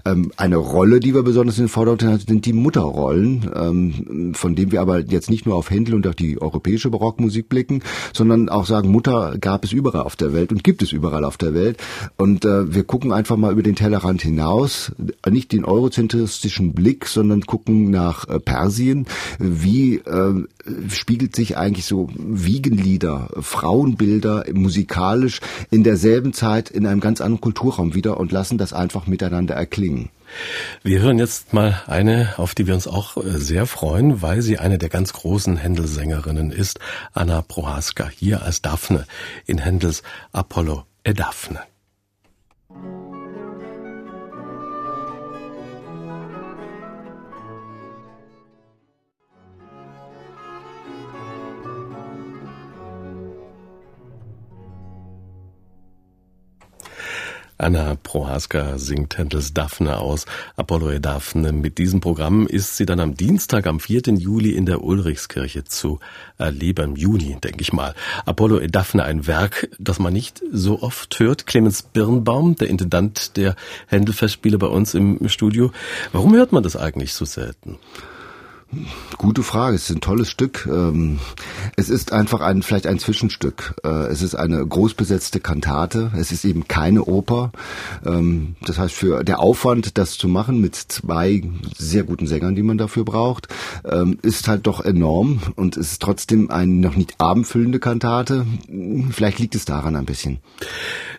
Ähm, 0.05 0.31
eine 0.37 0.57
Rolle, 0.57 0.99
die 0.99 1.13
wir 1.13 1.23
besonders 1.23 1.57
in 1.57 1.65
den 1.65 1.69
Vordergrund 1.69 2.03
haben, 2.03 2.19
sind 2.19 2.45
die 2.45 2.53
Mutterrollen, 2.53 3.49
ähm, 3.53 4.33
von 4.35 4.55
denen 4.55 4.71
wir 4.71 4.81
aber 4.81 4.99
jetzt 4.99 5.29
nicht 5.29 5.45
nur 5.45 5.55
auf 5.55 5.69
Händel 5.69 5.95
und 5.95 6.07
auf 6.07 6.15
die 6.15 6.41
europäische 6.41 6.89
Barockmusik 6.89 7.49
blicken, 7.49 7.81
sondern 8.13 8.49
auch 8.49 8.65
sagen, 8.65 8.89
Mutter 8.89 9.35
gab 9.39 9.63
es 9.63 9.71
überall 9.71 10.01
auf 10.01 10.15
der 10.15 10.33
Welt 10.33 10.51
und 10.51 10.63
gibt 10.63 10.81
es 10.81 10.91
überall 10.91 11.23
auf 11.25 11.37
der 11.37 11.53
Welt. 11.53 11.77
Und 12.17 12.45
äh, 12.45 12.73
wir 12.73 12.83
gucken 12.83 13.11
einfach 13.11 13.37
mal 13.37 13.51
über 13.51 13.63
den 13.63 13.75
Tellerrand 13.75 14.21
hinaus, 14.21 14.91
nicht 15.29 15.51
den 15.51 15.65
eurozentristischen 15.65 16.73
Blick, 16.73 17.07
sondern 17.07 17.41
gucken 17.41 17.89
nach 17.89 18.27
äh, 18.27 18.39
Persien. 18.39 19.05
Wie 19.39 19.95
äh, 19.95 20.45
spiegelt 20.89 21.35
sich 21.35 21.57
eigentlich 21.57 21.85
so 21.85 22.09
Wiegenlieder, 22.15 23.29
Frauenbilder 23.39 24.45
musikalisch 24.53 25.39
in 25.69 25.83
derselben 25.83 26.33
Zeit 26.33 26.69
in 26.69 26.85
einem 26.85 26.99
ganz 26.99 27.10
anderen 27.19 27.41
Kulturraum 27.41 27.93
wieder 27.93 28.17
und 28.17 28.31
lassen 28.31 28.57
das 28.57 28.71
einfach 28.71 29.07
miteinander 29.07 29.55
erklingen. 29.55 30.09
Wir 30.83 31.01
hören 31.01 31.19
jetzt 31.19 31.51
mal 31.51 31.81
eine, 31.87 32.35
auf 32.37 32.55
die 32.55 32.67
wir 32.67 32.73
uns 32.73 32.87
auch 32.87 33.17
äh, 33.17 33.37
sehr 33.37 33.65
freuen, 33.65 34.21
weil 34.21 34.41
sie 34.41 34.59
eine 34.59 34.77
der 34.77 34.89
ganz 34.89 35.11
großen 35.13 35.57
Händelsängerinnen 35.57 36.51
ist, 36.51 36.79
Anna 37.13 37.41
Prohaska, 37.41 38.07
hier 38.07 38.43
als 38.43 38.61
Daphne 38.61 39.05
in 39.45 39.57
Händels 39.57 40.03
Apollo 40.31 40.85
e 41.03 41.13
Daphne. 41.13 41.70
Anna 57.61 57.95
Prohaska 57.95 58.79
singt 58.79 59.19
Händels 59.19 59.53
Daphne 59.53 59.99
aus 59.99 60.25
Apollo 60.55 60.97
Daphne. 60.97 61.51
Mit 61.51 61.77
diesem 61.77 62.01
Programm 62.01 62.47
ist 62.47 62.75
sie 62.75 62.87
dann 62.87 62.99
am 62.99 63.15
Dienstag, 63.15 63.67
am 63.67 63.79
4. 63.79 64.01
Juli 64.17 64.53
in 64.55 64.65
der 64.65 64.83
Ulrichskirche 64.83 65.63
zu 65.63 65.99
erleben. 66.39 66.91
Im 66.91 66.95
Juni, 66.95 67.37
denke 67.39 67.61
ich 67.61 67.71
mal. 67.71 67.93
Apollo 68.25 68.65
Daphne, 68.67 69.03
ein 69.03 69.27
Werk, 69.27 69.69
das 69.77 69.99
man 69.99 70.11
nicht 70.11 70.41
so 70.51 70.81
oft 70.81 71.19
hört. 71.19 71.45
Clemens 71.45 71.83
Birnbaum, 71.83 72.55
der 72.55 72.67
Intendant 72.67 73.37
der 73.37 73.55
Händelfestspiele 73.87 74.57
bei 74.57 74.67
uns 74.67 74.95
im 74.95 75.29
Studio. 75.29 75.71
Warum 76.13 76.33
hört 76.33 76.51
man 76.53 76.63
das 76.63 76.75
eigentlich 76.75 77.13
so 77.13 77.25
selten? 77.25 77.77
Gute 79.17 79.43
Frage. 79.43 79.75
Es 79.75 79.89
ist 79.89 79.97
ein 79.97 80.01
tolles 80.01 80.29
Stück. 80.29 80.67
Ähm, 80.71 81.19
es 81.75 81.89
ist 81.89 82.13
einfach 82.13 82.39
ein, 82.41 82.63
vielleicht 82.63 82.87
ein 82.87 82.99
Zwischenstück. 82.99 83.75
Äh, 83.83 84.07
es 84.07 84.21
ist 84.21 84.35
eine 84.35 84.65
großbesetzte 84.65 85.39
Kantate. 85.39 86.11
Es 86.15 86.31
ist 86.31 86.45
eben 86.45 86.67
keine 86.67 87.03
Oper. 87.03 87.51
Ähm, 88.05 88.55
das 88.65 88.77
heißt, 88.77 88.93
für 88.93 89.23
der 89.23 89.39
Aufwand, 89.39 89.97
das 89.97 90.17
zu 90.17 90.27
machen 90.27 90.61
mit 90.61 90.75
zwei 90.75 91.43
sehr 91.77 92.03
guten 92.03 92.27
Sängern, 92.27 92.55
die 92.55 92.63
man 92.63 92.77
dafür 92.77 93.03
braucht, 93.03 93.49
ähm, 93.83 94.17
ist 94.21 94.47
halt 94.47 94.67
doch 94.67 94.83
enorm 94.83 95.41
und 95.55 95.75
es 95.75 95.93
ist 95.93 96.01
trotzdem 96.01 96.49
eine 96.49 96.71
noch 96.71 96.95
nicht 96.95 97.15
abendfüllende 97.19 97.79
Kantate. 97.79 98.45
Vielleicht 99.11 99.39
liegt 99.39 99.55
es 99.55 99.65
daran 99.65 99.95
ein 99.95 100.05
bisschen. 100.05 100.39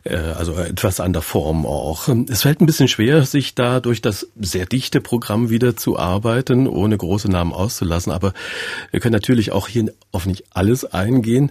Äh, 0.04 0.16
also 0.16 0.54
etwas 0.54 1.00
an 1.00 1.12
der 1.12 1.22
Form 1.22 1.66
auch. 1.66 2.08
Es 2.28 2.42
fällt 2.42 2.60
ein 2.60 2.66
bisschen 2.66 2.88
schwer, 2.88 3.24
sich 3.24 3.54
da 3.54 3.80
durch 3.80 4.00
das 4.00 4.28
sehr 4.40 4.66
dichte 4.66 5.00
Programm 5.00 5.50
wieder 5.50 5.76
zu 5.76 5.98
arbeiten, 5.98 6.66
ohne 6.66 6.96
große 6.96 7.28
Namen 7.42 7.52
auszulassen. 7.52 8.12
Aber 8.12 8.32
wir 8.90 9.00
können 9.00 9.12
natürlich 9.12 9.52
auch 9.52 9.68
hier 9.68 9.92
auf 10.12 10.26
nicht 10.26 10.44
alles 10.50 10.84
eingehen. 10.84 11.50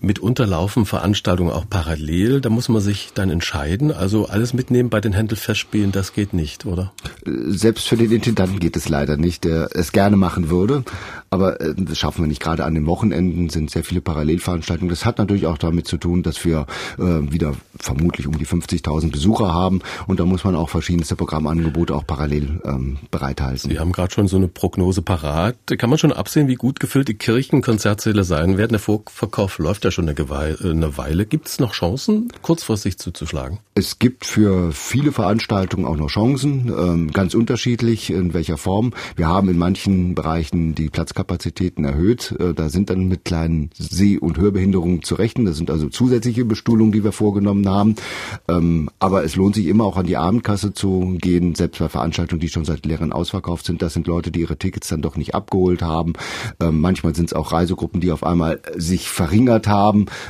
Mitunter 0.00 0.46
laufen 0.46 0.86
Veranstaltungen 0.86 1.52
auch 1.52 1.68
parallel. 1.68 2.40
Da 2.40 2.48
muss 2.48 2.68
man 2.68 2.80
sich 2.80 3.12
dann 3.14 3.30
entscheiden. 3.30 3.92
Also 3.92 4.26
alles 4.26 4.54
mitnehmen 4.54 4.90
bei 4.90 5.00
den 5.00 5.12
Händelfestspielen, 5.12 5.92
das 5.92 6.12
geht 6.12 6.32
nicht, 6.32 6.66
oder? 6.66 6.92
Selbst 7.24 7.88
für 7.88 7.96
den 7.96 8.10
Intendanten 8.10 8.58
geht 8.58 8.76
es 8.76 8.88
leider 8.88 9.16
nicht, 9.16 9.44
der 9.44 9.68
es 9.74 9.92
gerne 9.92 10.16
machen 10.16 10.50
würde. 10.50 10.82
Aber 11.30 11.60
äh, 11.60 11.74
das 11.76 11.98
schaffen 11.98 12.24
wir 12.24 12.28
nicht. 12.28 12.42
Gerade 12.42 12.64
an 12.64 12.74
den 12.74 12.86
Wochenenden 12.86 13.48
sind 13.48 13.70
sehr 13.70 13.84
viele 13.84 14.00
Parallelveranstaltungen. 14.00 14.90
Das 14.90 15.04
hat 15.04 15.18
natürlich 15.18 15.46
auch 15.46 15.58
damit 15.58 15.86
zu 15.86 15.98
tun, 15.98 16.22
dass 16.22 16.44
wir 16.44 16.66
äh, 16.98 17.02
wieder 17.02 17.54
vermutlich 17.78 18.26
um 18.26 18.36
die 18.36 18.46
50.000 18.46 19.12
Besucher 19.12 19.54
haben. 19.54 19.82
Und 20.06 20.20
da 20.20 20.24
muss 20.24 20.42
man 20.44 20.56
auch 20.56 20.68
verschiedenste 20.68 21.16
Programmangebote 21.16 21.94
auch 21.94 22.06
parallel 22.06 22.60
ähm, 22.64 22.98
bereithalten. 23.10 23.70
Sie 23.70 23.78
haben 23.78 23.92
gerade 23.92 24.12
schon 24.12 24.26
so 24.26 24.36
eine 24.36 24.48
Prognose 24.48 25.00
parat. 25.00 25.56
Kann 25.78 25.90
man 25.90 25.98
schon 25.98 26.12
absehen, 26.12 26.48
wie 26.48 26.56
gut 26.56 26.80
gefüllt 26.80 27.08
die 27.08 27.14
Kirchenkonzertsäle 27.14 28.24
sein 28.24 28.58
werden? 28.58 28.72
Der 28.72 28.80
Vorverkauf 28.80 29.58
läuft 29.58 29.84
ja 29.84 29.91
schon 29.92 30.08
eine, 30.08 30.58
eine 30.62 30.98
Weile. 30.98 31.26
Gibt 31.26 31.48
es 31.48 31.60
noch 31.60 31.72
Chancen, 31.72 32.32
kurzfristig 32.42 32.98
zuzuschlagen? 32.98 33.58
Es 33.74 33.98
gibt 33.98 34.26
für 34.26 34.72
viele 34.72 35.12
Veranstaltungen 35.12 35.86
auch 35.86 35.96
noch 35.96 36.08
Chancen, 36.08 36.72
ähm, 36.76 37.10
ganz 37.12 37.34
unterschiedlich 37.34 38.10
in 38.10 38.34
welcher 38.34 38.58
Form. 38.58 38.92
Wir 39.16 39.28
haben 39.28 39.48
in 39.48 39.58
manchen 39.58 40.14
Bereichen 40.14 40.74
die 40.74 40.88
Platzkapazität 40.88 41.52
Kapazitäten 41.52 41.84
erhöht. 41.84 42.34
Äh, 42.38 42.54
da 42.54 42.68
sind 42.68 42.90
dann 42.90 43.08
mit 43.08 43.24
kleinen 43.24 43.70
Seh- 43.74 44.18
und 44.18 44.38
Hörbehinderungen 44.38 45.02
zu 45.02 45.14
rechnen. 45.14 45.46
Das 45.46 45.56
sind 45.56 45.70
also 45.70 45.88
zusätzliche 45.88 46.44
Bestuhlungen, 46.44 46.92
die 46.92 47.04
wir 47.04 47.12
vorgenommen 47.12 47.68
haben. 47.68 47.96
Ähm, 48.48 48.90
aber 48.98 49.24
es 49.24 49.36
lohnt 49.36 49.54
sich 49.54 49.66
immer 49.66 49.84
auch 49.84 49.96
an 49.96 50.06
die 50.06 50.16
Abendkasse 50.16 50.72
zu 50.72 51.16
gehen, 51.20 51.54
selbst 51.54 51.78
bei 51.78 51.88
Veranstaltungen, 51.88 52.40
die 52.40 52.48
schon 52.48 52.64
seit 52.64 52.86
Lehren 52.86 53.12
ausverkauft 53.12 53.66
sind. 53.66 53.82
Das 53.82 53.94
sind 53.94 54.06
Leute, 54.06 54.30
die 54.30 54.40
ihre 54.40 54.56
Tickets 54.56 54.88
dann 54.88 55.02
doch 55.02 55.16
nicht 55.16 55.34
abgeholt 55.34 55.82
haben. 55.82 56.12
Ähm, 56.60 56.80
manchmal 56.80 57.14
sind 57.14 57.26
es 57.26 57.32
auch 57.32 57.52
Reisegruppen, 57.52 58.00
die 58.00 58.12
auf 58.12 58.24
einmal 58.24 58.60
sich 58.76 59.08
verringert 59.08 59.66
haben 59.66 59.71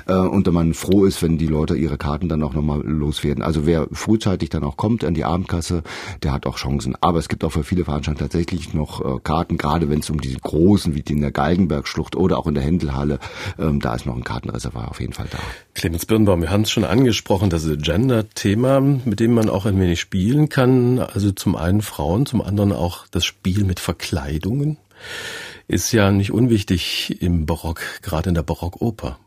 äh, 0.06 0.14
und 0.14 0.50
man 0.52 0.74
froh 0.74 1.04
ist, 1.04 1.22
wenn 1.22 1.38
die 1.38 1.46
Leute 1.46 1.76
ihre 1.76 1.98
Karten 1.98 2.28
dann 2.28 2.42
auch 2.42 2.54
nochmal 2.54 2.82
loswerden. 2.82 3.42
Also 3.42 3.66
wer 3.66 3.88
frühzeitig 3.92 4.50
dann 4.50 4.64
auch 4.64 4.76
kommt 4.76 5.04
an 5.04 5.14
die 5.14 5.24
Abendkasse, 5.24 5.82
der 6.22 6.32
hat 6.32 6.46
auch 6.46 6.56
Chancen. 6.56 6.96
Aber 7.00 7.18
es 7.18 7.28
gibt 7.28 7.44
auch 7.44 7.52
für 7.52 7.64
viele 7.64 7.84
Veranstaltungen 7.84 8.30
tatsächlich 8.30 8.74
noch 8.74 9.00
äh, 9.00 9.20
Karten, 9.22 9.56
gerade 9.56 9.88
wenn 9.88 10.00
es 10.00 10.10
um 10.10 10.20
diese 10.20 10.38
großen 10.38 10.62
großen 10.82 10.94
wie 10.94 11.02
die 11.02 11.12
in 11.14 11.20
der 11.20 11.32
Galgenbergschlucht 11.32 12.16
oder 12.16 12.38
auch 12.38 12.46
in 12.46 12.54
der 12.54 12.62
Händelhalle, 12.62 13.18
ähm, 13.58 13.80
da 13.80 13.94
ist 13.94 14.06
noch 14.06 14.16
ein 14.16 14.24
Kartenreservoir 14.24 14.90
auf 14.90 15.00
jeden 15.00 15.12
Fall 15.12 15.26
da. 15.30 15.38
Clemens 15.74 16.06
Birnbaum, 16.06 16.40
wir 16.40 16.50
haben 16.50 16.62
es 16.62 16.70
schon 16.70 16.84
angesprochen, 16.84 17.50
das 17.50 17.66
Gender-Thema, 17.68 18.80
mit 18.80 19.20
dem 19.20 19.34
man 19.34 19.48
auch 19.48 19.66
ein 19.66 19.80
wenig 19.80 20.00
spielen 20.00 20.48
kann. 20.48 20.98
Also 20.98 21.32
zum 21.32 21.56
einen 21.56 21.82
Frauen, 21.82 22.26
zum 22.26 22.42
anderen 22.42 22.72
auch 22.72 23.06
das 23.10 23.24
Spiel 23.24 23.64
mit 23.64 23.80
Verkleidungen 23.80 24.76
ist 25.68 25.92
ja 25.92 26.10
nicht 26.10 26.32
unwichtig 26.32 27.20
im 27.20 27.46
Barock, 27.46 27.80
gerade 28.02 28.28
in 28.28 28.34
der 28.34 28.42
Barockoper. 28.42 29.18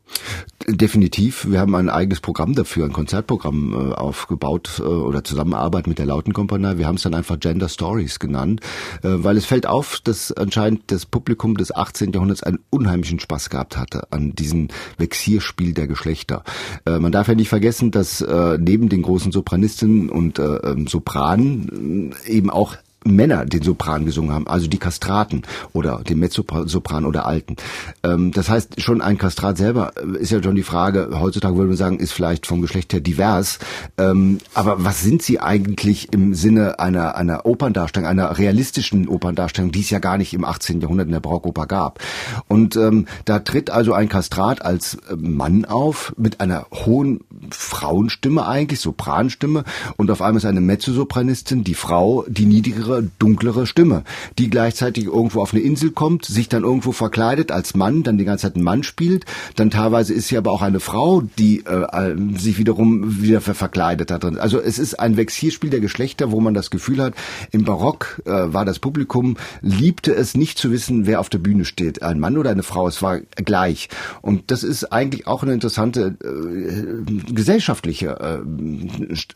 Definitiv. 0.68 1.48
Wir 1.50 1.60
haben 1.60 1.76
ein 1.76 1.90
eigenes 1.90 2.22
Programm 2.22 2.56
dafür, 2.56 2.86
ein 2.86 2.94
Konzertprogramm 2.94 3.74
äh, 3.74 3.94
aufgebaut 3.94 4.80
äh, 4.80 4.84
oder 4.84 5.24
Zusammenarbeit 5.24 5.86
mit 5.86 6.00
der 6.00 6.08
Lautenkompanie. 6.08 6.78
Wir 6.78 6.88
haben 6.88 6.96
es 6.96 7.04
dann 7.04 7.14
einfach 7.14 7.40
Gender 7.40 7.70
Stories 7.70 8.20
genannt, 8.20 8.62
äh, 9.04 9.10
weil 9.10 9.38
es 9.38 9.46
fällt 9.46 9.68
auf, 9.68 10.00
dass 10.04 10.32
anscheinend 10.32 10.92
das 10.92 11.06
Publikum 11.06 11.56
des 11.56 11.76
18. 11.76 12.14
Jahrhunderts 12.14 12.42
einen 12.44 12.60
unheimlichen 12.72 13.20
Spaß 13.20 13.50
gehabt 13.50 13.78
hatte 13.78 14.12
an 14.12 14.34
diesem 14.34 14.70
Vexierspiel 14.98 15.74
der 15.74 15.88
Geschlechter. 15.88 16.44
Äh, 16.86 17.00
man 17.00 17.12
darf 17.12 17.28
ja 17.28 17.36
nicht 17.36 17.50
vergessen, 17.50 17.92
dass 17.92 18.22
äh, 18.22 18.58
neben 18.60 18.90
den 18.90 19.04
großen 19.04 19.32
Sopranistinnen 19.32 20.10
und 20.10 20.40
äh, 20.40 20.56
ähm, 20.58 20.88
Sopranen 20.88 22.16
eben 22.26 22.50
auch 22.50 22.76
Männer 23.06 23.46
den 23.46 23.62
Sopran 23.62 24.06
gesungen 24.06 24.32
haben, 24.32 24.48
also 24.48 24.68
die 24.68 24.80
Kastraten 24.80 25.44
oder 25.74 26.02
den 26.08 26.20
Mezzosopran 26.20 27.06
oder 27.06 27.26
Alten. 27.26 27.56
Ähm, 28.04 28.32
das 28.32 28.50
heißt, 28.50 28.82
schon 28.82 29.02
ein 29.02 29.18
Kastrat 29.18 29.58
selber 29.58 29.94
äh, 29.96 30.18
ist 30.18 30.32
ja 30.32 30.42
schon 30.42 30.56
die 30.56 30.64
Frage, 30.64 31.10
heutzutage 31.14 31.56
würde 31.56 31.70
man 31.70 31.78
sagen, 31.78 32.00
ist 32.00 32.14
vielleicht 32.14 32.48
vom 32.48 32.62
Geschlecht 32.62 32.94
her 32.94 33.00
divers, 33.00 33.60
ähm, 33.98 34.40
aber 34.54 34.84
was 34.84 35.02
sind 35.02 35.22
sie 35.22 35.40
eigentlich 35.40 36.12
im 36.14 36.34
Sinne 36.34 36.80
einer, 36.80 37.16
einer 37.16 37.46
Operndarstellung, 37.46 38.10
einer 38.10 38.38
realistischen 38.38 39.08
Operndarstellung, 39.08 39.72
die 39.72 39.82
es 39.82 39.92
ja 39.92 40.00
gar 40.00 40.18
nicht 40.18 40.34
im 40.34 40.44
18. 40.44 40.82
Jahrhundert 40.82 41.06
in 41.06 41.14
der 41.14 41.20
Barockoper 41.20 41.68
gab. 41.68 42.00
Und 42.48 42.76
ähm, 42.76 43.06
da 43.26 43.40
tritt 43.40 43.70
also 43.70 43.94
ein 43.94 44.10
Kastrat 44.10 44.64
als 44.64 44.96
äh, 44.96 45.16
Mann 45.16 45.66
auf 45.66 46.14
mit 46.18 46.42
einer 46.42 46.66
hohen 46.72 47.22
Frauenstimme 47.52 48.48
eigentlich, 48.48 48.80
Sopranstimme 48.80 49.64
und 49.98 50.10
auf 50.10 50.22
einmal 50.22 50.38
ist 50.38 50.46
eine 50.46 50.62
Mezzosopranistin, 50.62 51.64
die 51.64 51.76
Frau, 51.76 52.26
die 52.28 52.46
niedrigere 52.46 52.95
dunklere 53.02 53.66
Stimme, 53.68 54.04
die 54.38 54.50
gleichzeitig 54.50 55.06
irgendwo 55.06 55.42
auf 55.42 55.54
eine 55.54 55.62
Insel 55.62 55.92
kommt, 55.92 56.26
sich 56.26 56.50
dann 56.50 56.64
irgendwo 56.64 56.92
verkleidet 56.92 57.52
als 57.52 57.76
Mann, 57.76 58.04
dann 58.04 58.18
die 58.18 58.26
ganze 58.26 58.44
Zeit 58.44 58.56
ein 58.56 58.64
Mann 58.64 58.84
spielt, 58.84 59.26
dann 59.56 59.70
teilweise 59.70 60.14
ist 60.14 60.28
sie 60.28 60.38
aber 60.38 60.52
auch 60.52 60.62
eine 60.62 60.80
Frau, 60.80 61.22
die 61.38 61.64
äh, 61.66 62.12
äh 62.12 62.16
sich 62.38 62.58
wiederum 62.58 63.22
wieder 63.22 63.42
verkleidet 63.42 64.12
hat. 64.12 64.26
Also 64.38 64.60
es 64.60 64.80
ist 64.80 65.00
ein 65.00 65.18
Vexierspiel 65.18 65.70
der 65.70 65.80
Geschlechter, 65.80 66.32
wo 66.32 66.40
man 66.40 66.54
das 66.54 66.70
Gefühl 66.70 67.02
hat, 67.02 67.14
im 67.52 67.64
Barock 67.64 68.22
äh, 68.26 68.32
war 68.32 68.66
das 68.66 68.80
Publikum, 68.80 69.38
liebte 69.62 70.14
es 70.14 70.36
nicht 70.36 70.58
zu 70.58 70.72
wissen, 70.72 71.06
wer 71.06 71.20
auf 71.20 71.30
der 71.30 71.40
Bühne 71.40 71.66
steht, 71.66 72.02
ein 72.02 72.20
Mann 72.20 72.38
oder 72.38 72.52
eine 72.52 72.64
Frau, 72.64 72.88
es 72.88 73.02
war 73.02 73.20
gleich. 73.20 73.90
Und 74.22 74.52
das 74.52 74.64
ist 74.64 74.92
eigentlich 74.92 75.28
auch 75.28 75.44
eine 75.44 75.54
interessante 75.54 76.16
äh, 76.24 77.32
gesellschaftliche 77.32 78.42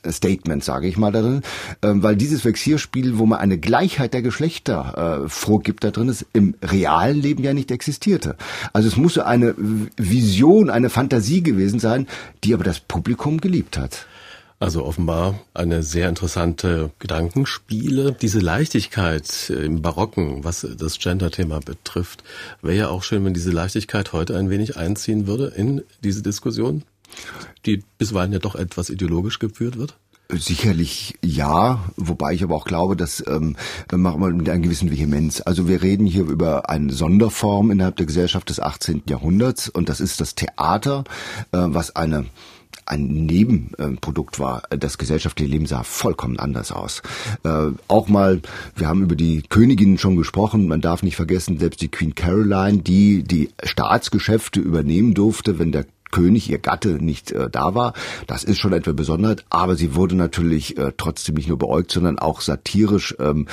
äh, 0.03 0.11
Statement, 0.11 0.63
sage 0.63 0.87
ich 0.87 0.97
mal 0.97 1.11
darin, 1.11 1.41
äh, 1.81 1.89
weil 1.93 2.15
dieses 2.15 2.45
Vexierspiel, 2.45 3.17
wo 3.17 3.25
man 3.25 3.39
eine 3.49 3.57
Gleichheit 3.57 4.13
der 4.13 4.21
Geschlechter 4.21 5.23
äh, 5.23 5.29
vorgibt 5.29 5.83
da 5.83 5.91
drin, 5.91 6.07
es 6.07 6.25
im 6.33 6.55
realen 6.61 7.19
Leben 7.19 7.43
ja 7.43 7.53
nicht 7.53 7.71
existierte. 7.71 8.35
Also 8.73 8.87
es 8.87 8.95
muss 8.95 9.17
eine 9.17 9.55
Vision, 9.97 10.69
eine 10.69 10.89
Fantasie 10.89 11.41
gewesen 11.41 11.79
sein, 11.79 12.07
die 12.43 12.53
aber 12.53 12.63
das 12.63 12.79
Publikum 12.79 13.41
geliebt 13.41 13.77
hat. 13.77 14.05
Also 14.61 14.85
offenbar 14.85 15.39
eine 15.53 15.83
sehr 15.83 16.09
interessante 16.09 16.91
Gedankenspiele. 16.99 18.11
Diese 18.21 18.39
Leichtigkeit 18.39 19.49
im 19.49 19.81
Barocken, 19.81 20.43
was 20.43 20.67
das 20.77 20.99
Gender-Thema 20.99 21.61
betrifft, 21.61 22.23
wäre 22.61 22.75
ja 22.75 22.89
auch 22.89 23.03
schön, 23.03 23.23
wenn 23.23 23.33
diese 23.33 23.51
Leichtigkeit 23.51 24.11
heute 24.11 24.37
ein 24.37 24.49
wenig 24.49 24.75
einziehen 24.75 25.27
würde 25.27 25.53
in 25.55 25.81
diese 26.03 26.21
Diskussion, 26.21 26.83
die 27.65 27.83
bisweilen 27.97 28.33
ja 28.33 28.39
doch 28.39 28.55
etwas 28.55 28.89
ideologisch 28.89 29.39
geführt 29.39 29.77
wird. 29.77 29.95
Sicherlich 30.31 31.15
ja, 31.23 31.79
wobei 31.97 32.33
ich 32.33 32.43
aber 32.43 32.55
auch 32.55 32.65
glaube, 32.65 32.95
dass 32.95 33.23
ähm, 33.25 33.55
machen 33.91 34.21
wir 34.21 34.29
mit 34.29 34.47
einer 34.47 34.59
gewissen 34.59 34.91
Vehemenz. 34.91 35.41
Also 35.43 35.67
wir 35.67 35.81
reden 35.81 36.05
hier 36.05 36.23
über 36.23 36.69
eine 36.69 36.93
Sonderform 36.93 37.71
innerhalb 37.71 37.95
der 37.95 38.05
Gesellschaft 38.05 38.47
des 38.49 38.59
18. 38.59 39.03
Jahrhunderts 39.09 39.69
und 39.69 39.89
das 39.89 39.99
ist 39.99 40.21
das 40.21 40.35
Theater, 40.35 41.03
äh, 41.51 41.57
was 41.57 41.95
eine 41.95 42.25
ein 42.85 43.25
Nebenprodukt 43.25 44.39
war. 44.39 44.63
Das 44.69 44.97
gesellschaftliche 44.97 45.51
Leben 45.51 45.65
sah 45.65 45.83
vollkommen 45.83 46.39
anders 46.39 46.71
aus. 46.71 47.01
Äh, 47.43 47.71
auch 47.87 48.07
mal, 48.07 48.41
wir 48.75 48.87
haben 48.87 49.03
über 49.03 49.15
die 49.15 49.43
Königinnen 49.47 49.97
schon 49.97 50.15
gesprochen, 50.15 50.67
man 50.67 50.81
darf 50.81 51.03
nicht 51.03 51.15
vergessen, 51.15 51.59
selbst 51.59 51.81
die 51.81 51.89
Queen 51.89 52.15
Caroline, 52.15 52.79
die 52.79 53.23
die 53.23 53.49
Staatsgeschäfte 53.63 54.59
übernehmen 54.59 55.13
durfte, 55.13 55.59
wenn 55.59 55.71
der 55.71 55.85
König, 56.11 56.49
ihr 56.49 56.59
Gatte, 56.59 57.03
nicht 57.03 57.31
äh, 57.31 57.49
da 57.49 57.75
war. 57.75 57.93
Das 58.27 58.43
ist 58.43 58.59
schon 58.59 58.73
etwa 58.73 58.91
Besonderheit, 58.91 59.45
aber 59.49 59.75
sie 59.75 59.95
wurde 59.95 60.15
natürlich 60.15 60.77
äh, 60.77 60.91
trotzdem 60.97 61.35
nicht 61.35 61.47
nur 61.47 61.57
beäugt, 61.57 61.91
sondern 61.91 62.19
auch 62.19 62.41
satirisch, 62.41 63.15
ähm, 63.19 63.47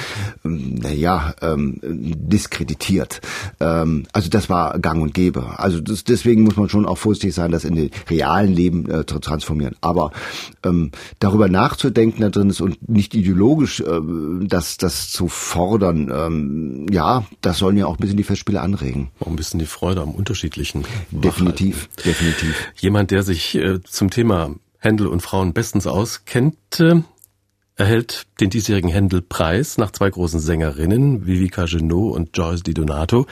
ähm, 0.44 0.74
naja, 0.76 1.34
ähm, 1.42 1.80
diskreditiert. 1.82 3.20
Ähm, 3.60 4.06
also 4.12 4.28
das 4.28 4.48
war 4.48 4.78
gang 4.78 5.02
und 5.02 5.14
gäbe. 5.14 5.58
Also 5.58 5.80
das, 5.80 6.04
deswegen 6.04 6.42
muss 6.42 6.56
man 6.56 6.68
schon 6.68 6.86
auch 6.86 6.98
vorsichtig 6.98 7.34
sein, 7.34 7.50
das 7.50 7.64
in 7.64 7.74
den 7.74 7.90
realen 8.08 8.52
Leben 8.52 8.90
äh, 8.90 9.06
zu 9.06 9.18
transformieren. 9.18 9.76
Aber 9.80 10.12
ähm, 10.64 10.90
darüber 11.18 11.48
nachzudenken 11.48 12.22
da 12.22 12.30
drin 12.30 12.50
ist 12.50 12.60
und 12.60 12.88
nicht 12.88 13.14
ideologisch 13.14 13.80
äh, 13.80 14.00
das, 14.42 14.76
das 14.76 15.10
zu 15.10 15.28
fordern, 15.28 16.10
ähm, 16.12 16.86
ja, 16.90 17.24
das 17.40 17.58
sollen 17.58 17.76
ja 17.76 17.86
auch 17.86 17.96
ein 17.96 18.00
bisschen 18.00 18.16
die 18.16 18.24
Festspiele 18.24 18.60
anregen. 18.60 19.10
Auch 19.20 19.28
ein 19.28 19.36
bisschen 19.36 19.60
die 19.60 19.66
Freude 19.66 20.00
am 20.00 20.10
Unterschiedlichen. 20.10 20.84
Definitiv, 21.10 21.88
definitiv. 22.04 22.45
Jemand, 22.76 23.10
der 23.10 23.22
sich 23.22 23.54
äh, 23.54 23.82
zum 23.82 24.10
Thema 24.10 24.54
Händel 24.78 25.06
und 25.06 25.20
Frauen 25.20 25.52
bestens 25.52 25.86
auskennt, 25.86 26.80
äh, 26.80 27.02
erhält 27.76 28.26
den 28.40 28.50
diesjährigen 28.50 28.90
Händel-Preis 28.90 29.78
nach 29.78 29.90
zwei 29.90 30.10
großen 30.10 30.40
Sängerinnen, 30.40 31.26
Vivica 31.26 31.66
Genot 31.66 32.14
und 32.14 32.36
Joyce 32.36 32.62
Di 32.62 32.74
Donato. 32.74 33.26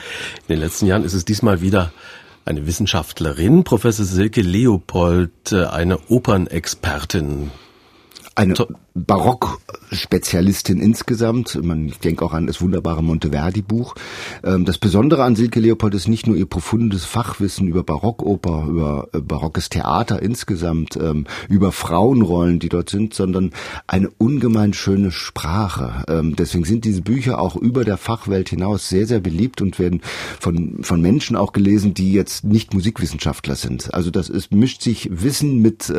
In 0.47 0.55
den 0.55 0.59
letzten 0.59 0.85
Jahren 0.85 1.03
ist 1.03 1.13
es 1.13 1.25
diesmal 1.25 1.61
wieder 1.61 1.91
eine 2.45 2.67
Wissenschaftlerin, 2.67 3.63
Professor 3.63 4.05
Silke 4.05 4.41
Leopold, 4.41 5.51
äh, 5.51 5.65
eine 5.65 5.97
Opernexpertin. 6.09 7.51
Eine 8.35 8.53
Barock-Spezialistin 8.95 10.79
insgesamt. 10.79 11.61
Man, 11.61 11.89
ich 11.89 11.99
denke 11.99 12.23
auch 12.23 12.31
an 12.31 12.47
das 12.47 12.61
wunderbare 12.61 13.03
Monteverdi-Buch. 13.03 13.93
Ähm, 14.41 14.63
das 14.63 14.77
Besondere 14.77 15.25
an 15.25 15.35
Silke 15.35 15.59
Leopold 15.59 15.93
ist 15.95 16.07
nicht 16.07 16.27
nur 16.27 16.37
ihr 16.37 16.45
profundes 16.45 17.03
Fachwissen 17.03 17.67
über 17.67 17.83
Barockoper, 17.83 18.65
über 18.69 19.09
äh, 19.11 19.19
barockes 19.19 19.67
Theater 19.67 20.21
insgesamt, 20.21 20.95
ähm, 20.95 21.25
über 21.49 21.73
Frauenrollen, 21.73 22.59
die 22.59 22.69
dort 22.69 22.89
sind, 22.89 23.13
sondern 23.13 23.51
eine 23.85 24.09
ungemein 24.17 24.71
schöne 24.71 25.11
Sprache. 25.11 26.05
Ähm, 26.07 26.37
deswegen 26.37 26.63
sind 26.63 26.85
diese 26.85 27.01
Bücher 27.01 27.39
auch 27.39 27.57
über 27.57 27.83
der 27.83 27.97
Fachwelt 27.97 28.47
hinaus 28.47 28.87
sehr, 28.87 29.07
sehr 29.07 29.19
beliebt 29.19 29.61
und 29.61 29.77
werden 29.77 30.01
von, 30.39 30.83
von 30.83 31.01
Menschen 31.01 31.35
auch 31.35 31.51
gelesen, 31.51 31.93
die 31.93 32.13
jetzt 32.13 32.45
nicht 32.45 32.73
Musikwissenschaftler 32.73 33.55
sind. 33.55 33.93
Also 33.93 34.09
das 34.09 34.29
ist, 34.29 34.53
mischt 34.53 34.81
sich 34.81 35.09
Wissen 35.11 35.61
mit, 35.61 35.93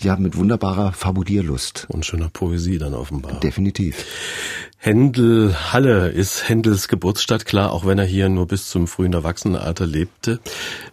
ja, 0.00 0.16
mit 0.16 0.36
wunderbarer 0.36 0.92
Fabulierlust. 0.92 1.86
Und 1.88 2.04
schöner 2.16 2.30
Poesie 2.30 2.78
dann 2.78 2.94
offenbar. 2.94 3.40
Definitiv. 3.40 4.04
Händel 4.78 5.54
Halle 5.72 6.08
ist 6.08 6.48
Händels 6.48 6.88
Geburtsstadt, 6.88 7.44
klar, 7.44 7.72
auch 7.72 7.84
wenn 7.84 7.98
er 7.98 8.04
hier 8.04 8.28
nur 8.28 8.46
bis 8.46 8.68
zum 8.68 8.86
frühen 8.86 9.12
Erwachsenenalter 9.12 9.86
lebte. 9.86 10.40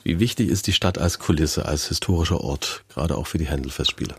Wie 0.03 0.19
wichtig 0.19 0.49
ist 0.49 0.67
die 0.67 0.73
Stadt 0.73 0.97
als 0.97 1.19
Kulisse, 1.19 1.65
als 1.65 1.87
historischer 1.87 2.41
Ort, 2.41 2.83
gerade 2.89 3.15
auch 3.17 3.27
für 3.27 3.37
die 3.37 3.47
Händelfestspiele? 3.47 4.15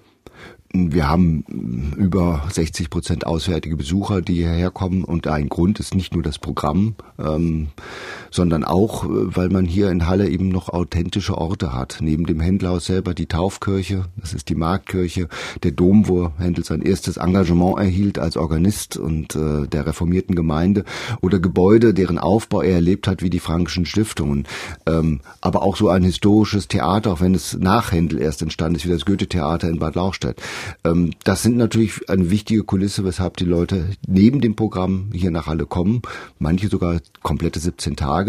Wir 0.73 1.09
haben 1.09 1.95
über 1.97 2.49
60 2.51 2.91
Prozent 2.91 3.27
auswärtige 3.27 3.77
Besucher, 3.77 4.23
die 4.23 4.35
hierher 4.35 4.71
kommen. 4.71 5.05
Und 5.05 5.29
ein 5.29 5.49
Grund 5.49 5.79
ist 5.79 5.95
nicht 5.95 6.15
nur 6.15 6.23
das 6.23 6.39
Programm, 6.39 6.97
ähm, 7.17 7.69
sondern 8.35 8.65
auch, 8.65 9.05
weil 9.07 9.49
man 9.49 9.65
hier 9.65 9.91
in 9.91 10.09
Halle 10.09 10.29
eben 10.29 10.49
noch 10.49 10.69
authentische 10.69 11.39
Orte 11.39 11.73
hat. 11.73 11.99
Neben 12.01 12.27
dem 12.27 12.41
Händlerhaus 12.41 12.87
selber 12.87 13.15
die 13.15 13.27
Taufkirche, 13.27 14.07
das 14.17 14.35
ist 14.35 14.49
die 14.49 14.57
Marktkirche, 14.57 15.29
der 15.63 15.71
Dom, 15.71 16.09
wo 16.09 16.33
Händel 16.37 16.65
sein 16.65 16.83
erstes 16.83 17.17
Engagement 17.17 17.79
erhielt 17.79 18.19
als 18.19 18.37
Organist 18.37 18.97
und 18.97 19.37
äh, 19.37 19.69
der 19.69 19.87
reformierten 19.87 20.35
Gemeinde 20.35 20.85
oder 21.21 21.39
Gebäude, 21.39 21.95
deren 21.95 22.19
Aufbau 22.19 22.63
er 22.63 22.75
erlebt 22.75 23.07
hat, 23.07 23.23
wie 23.23 23.31
die 23.31 23.39
Frankischen 23.39 23.87
Stiftungen. 23.87 24.49
Ähm, 24.85 25.21
aber 25.41 25.63
auch 25.63 25.77
so 25.77 25.89
ein 25.89 26.03
historisches 26.03 26.67
Theater, 26.67 27.13
auch 27.13 27.21
wenn 27.21 27.37
es 27.37 27.57
nach 27.57 27.93
Händel 27.93 28.21
erst 28.21 28.43
entstanden 28.43 28.75
ist, 28.75 28.85
wie 28.85 28.91
das 28.91 29.05
Goethe-Theater 29.05 29.69
in 29.69 29.79
Bad 29.79 29.95
Lauchstädt. 29.95 30.43
Ähm, 30.83 31.13
das 31.23 31.45
sind 31.45 31.57
natürlich 31.57 32.11
eine 32.11 32.31
wichtige 32.31 32.65
Kulisse, 32.65 33.05
weshalb 33.05 33.37
die 33.37 33.45
Leute 33.45 33.91
neben 34.09 34.41
dem 34.41 34.57
Programm 34.57 35.11
hier 35.13 35.31
nach 35.31 35.47
Halle 35.47 35.67
kommen. 35.67 36.03
Manche 36.41 36.67
sogar 36.67 37.01
komplette 37.23 37.61
17 37.61 37.95
Tage. 37.95 38.24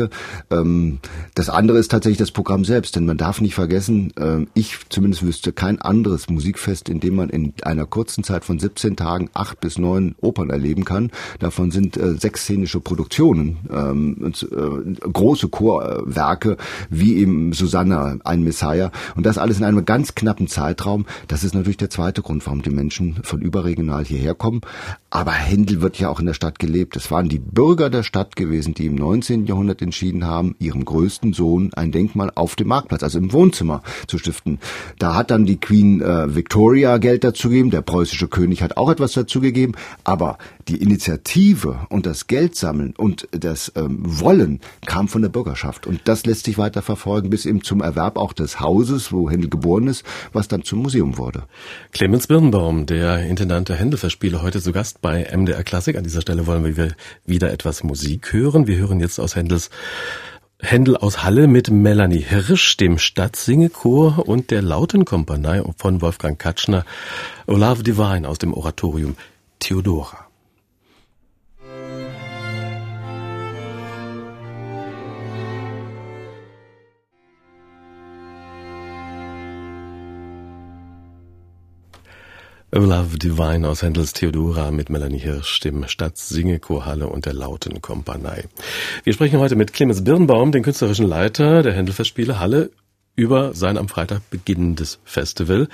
Ähm, 0.51 0.99
das 1.34 1.49
andere 1.49 1.77
ist 1.79 1.91
tatsächlich 1.91 2.17
das 2.17 2.31
Programm 2.31 2.65
selbst, 2.65 2.95
denn 2.95 3.05
man 3.05 3.17
darf 3.17 3.41
nicht 3.41 3.55
vergessen, 3.55 4.13
ähm, 4.17 4.47
ich 4.53 4.77
zumindest 4.89 5.23
wüsste 5.23 5.51
kein 5.51 5.81
anderes 5.81 6.29
Musikfest, 6.29 6.89
in 6.89 6.99
dem 6.99 7.15
man 7.15 7.29
in 7.29 7.53
einer 7.63 7.86
kurzen 7.86 8.23
Zeit 8.23 8.45
von 8.45 8.60
17 8.60 8.95
Tagen 8.95 9.29
acht 9.34 9.60
bis 9.60 9.77
neun 9.77 10.15
Opern 10.21 10.49
erleben 10.49 10.86
kann. 10.86 11.12
Davon 11.39 11.71
sind 11.71 11.97
äh, 11.97 12.15
sechs 12.15 12.43
szenische 12.43 12.79
Produktionen, 12.79 13.58
äh, 13.69 15.10
große 15.12 15.49
Chorwerke, 15.49 16.58
wie 16.89 17.17
eben 17.17 17.53
Susanna, 17.53 18.17
ein 18.23 18.43
Messiah. 18.43 18.91
Und 19.15 19.25
das 19.25 19.38
alles 19.38 19.60
in 19.60 19.63
einem 19.65 19.86
ganz 19.86 20.15
knappen 20.15 20.47
Zeitraum. 20.47 21.05
Das 21.27 21.43
ist 21.43 21.53
natürlich 21.53 21.77
der 21.77 21.89
zweite 21.89 22.21
Grund, 22.21 22.45
warum 22.45 22.62
die 22.62 22.69
Menschen 22.69 23.19
von 23.23 23.41
überregional 23.41 24.05
hierher 24.05 24.36
kommen. 24.36 24.62
Aber 25.10 25.31
Händel 25.31 25.81
wird 25.81 25.99
ja 25.99 26.10
auch 26.10 26.19
in 26.19 26.25
der 26.25 26.34
Stadt 26.34 26.60
gelebt. 26.60 26.95
Es 26.95 27.12
waren 27.12 27.29
die 27.29 27.39
Bürger 27.39 27.89
der 27.89 28.03
Stadt 28.03 28.36
gewesen, 28.36 28.73
die 28.73 28.86
im 28.86 28.95
19. 28.95 29.45
Jahrhundert 29.45 29.81
entschieden 29.86 30.26
haben, 30.26 30.56
ihrem 30.60 30.84
größten 30.84 31.34
Sohn 31.34 31.74
ein 31.74 31.91
Denkmal 31.91 32.32
auf 32.36 32.56
dem 32.56 32.67
Marktplatz, 32.67 33.04
also 33.04 33.17
im 33.17 33.32
Wohnzimmer 33.32 33.82
zu 34.08 34.17
stiften. 34.17 34.60
Da 35.00 35.15
hat 35.15 35.32
dann 35.32 35.45
die 35.45 35.58
Queen 35.58 36.02
äh, 36.02 36.36
Victoria 36.36 36.98
Geld 36.98 37.24
dazugegeben, 37.24 37.71
der 37.71 37.82
preußische 37.82 38.28
König 38.28 38.62
hat 38.62 38.78
auch 38.78 38.89
etwas 38.89 39.13
dazugegeben, 39.13 39.76
aber 40.04 40.38
die 40.67 40.82
Initiative 40.82 41.80
und 41.89 42.06
das 42.06 42.28
Geldsammeln 42.28 42.93
und 42.98 43.28
das 43.32 43.71
ähm, 43.76 44.00
Wollen 44.02 44.60
kam 44.86 45.08
von 45.08 45.21
der 45.21 45.30
Bürgerschaft. 45.30 45.88
Und 45.88 46.02
das 46.06 46.26
lässt 46.26 46.45
sich 46.45 46.58
weiter 46.58 46.82
verfolgen 46.82 47.30
bis 47.30 47.45
eben 47.45 47.63
zum 47.63 47.82
Erwerb 47.82 48.17
auch 48.17 48.34
des 48.34 48.60
Hauses, 48.60 49.12
wo 49.12 49.30
Händel 49.30 49.50
geboren 49.50 49.88
ist, 49.88 50.04
was 50.34 50.48
dann 50.48 50.63
zum 50.63 50.80
Museum 50.80 51.17
wurde. 51.17 51.43
Clemens 51.91 52.28
Birnbaum, 52.28 52.86
der 52.86 53.26
Intendant 53.28 53.69
der 53.69 53.76
Händelverspiele, 53.76 54.41
heute 54.41 54.62
zu 54.62 54.71
Gast 54.71 55.02
bei 55.02 55.28
MDR 55.36 55.63
Klassik. 55.63 55.98
An 55.98 56.04
dieser 56.04 56.21
Stelle 56.21 56.48
wollen 56.48 56.76
wir 56.76 56.95
wieder 57.26 57.52
etwas 57.52 57.84
Musik 57.84 58.34
hören. 58.34 58.67
Wir 58.67 58.78
hören 58.78 59.00
jetzt 59.00 59.19
aus 59.19 59.36
Händels 59.36 59.64
Händel 60.60 60.97
aus 60.97 61.23
Halle 61.23 61.47
mit 61.47 61.69
Melanie 61.69 62.23
Hirsch, 62.23 62.78
dem 62.78 62.97
Stadtsingechor 62.97 64.28
und 64.28 64.51
der 64.51 64.62
Lautenkompanie 64.62 65.62
von 65.78 66.01
Wolfgang 66.01 66.39
Katschner, 66.39 66.86
Olave 67.45 67.84
Divine 67.84 68.28
aus 68.28 68.39
dem 68.39 68.54
Oratorium 68.54 69.15
Theodora. 69.60 70.24
Love 82.83 83.17
Divine 83.17 83.69
aus 83.69 83.83
Händels 83.83 84.11
Theodora 84.11 84.69
mit 84.69 84.89
Melanie 84.89 85.19
Hirsch, 85.19 85.61
dem 85.61 85.88
Stadtsingechorhalle 85.88 87.07
und 87.07 87.25
der 87.25 87.33
Lauten 87.33 87.81
Kompanie. 87.81 88.43
Wir 89.05 89.13
sprechen 89.13 89.39
heute 89.39 89.55
mit 89.55 89.71
Clemens 89.71 90.03
Birnbaum, 90.03 90.51
den 90.51 90.61
künstlerischen 90.61 91.07
Leiter 91.07 91.63
der 91.63 91.71
Händelfestspiele 91.71 92.38
Halle, 92.38 92.71
über 93.15 93.53
sein 93.53 93.77
am 93.77 93.88
Freitag 93.88 94.29
beginnendes 94.29 94.99
Festival. 95.05 95.69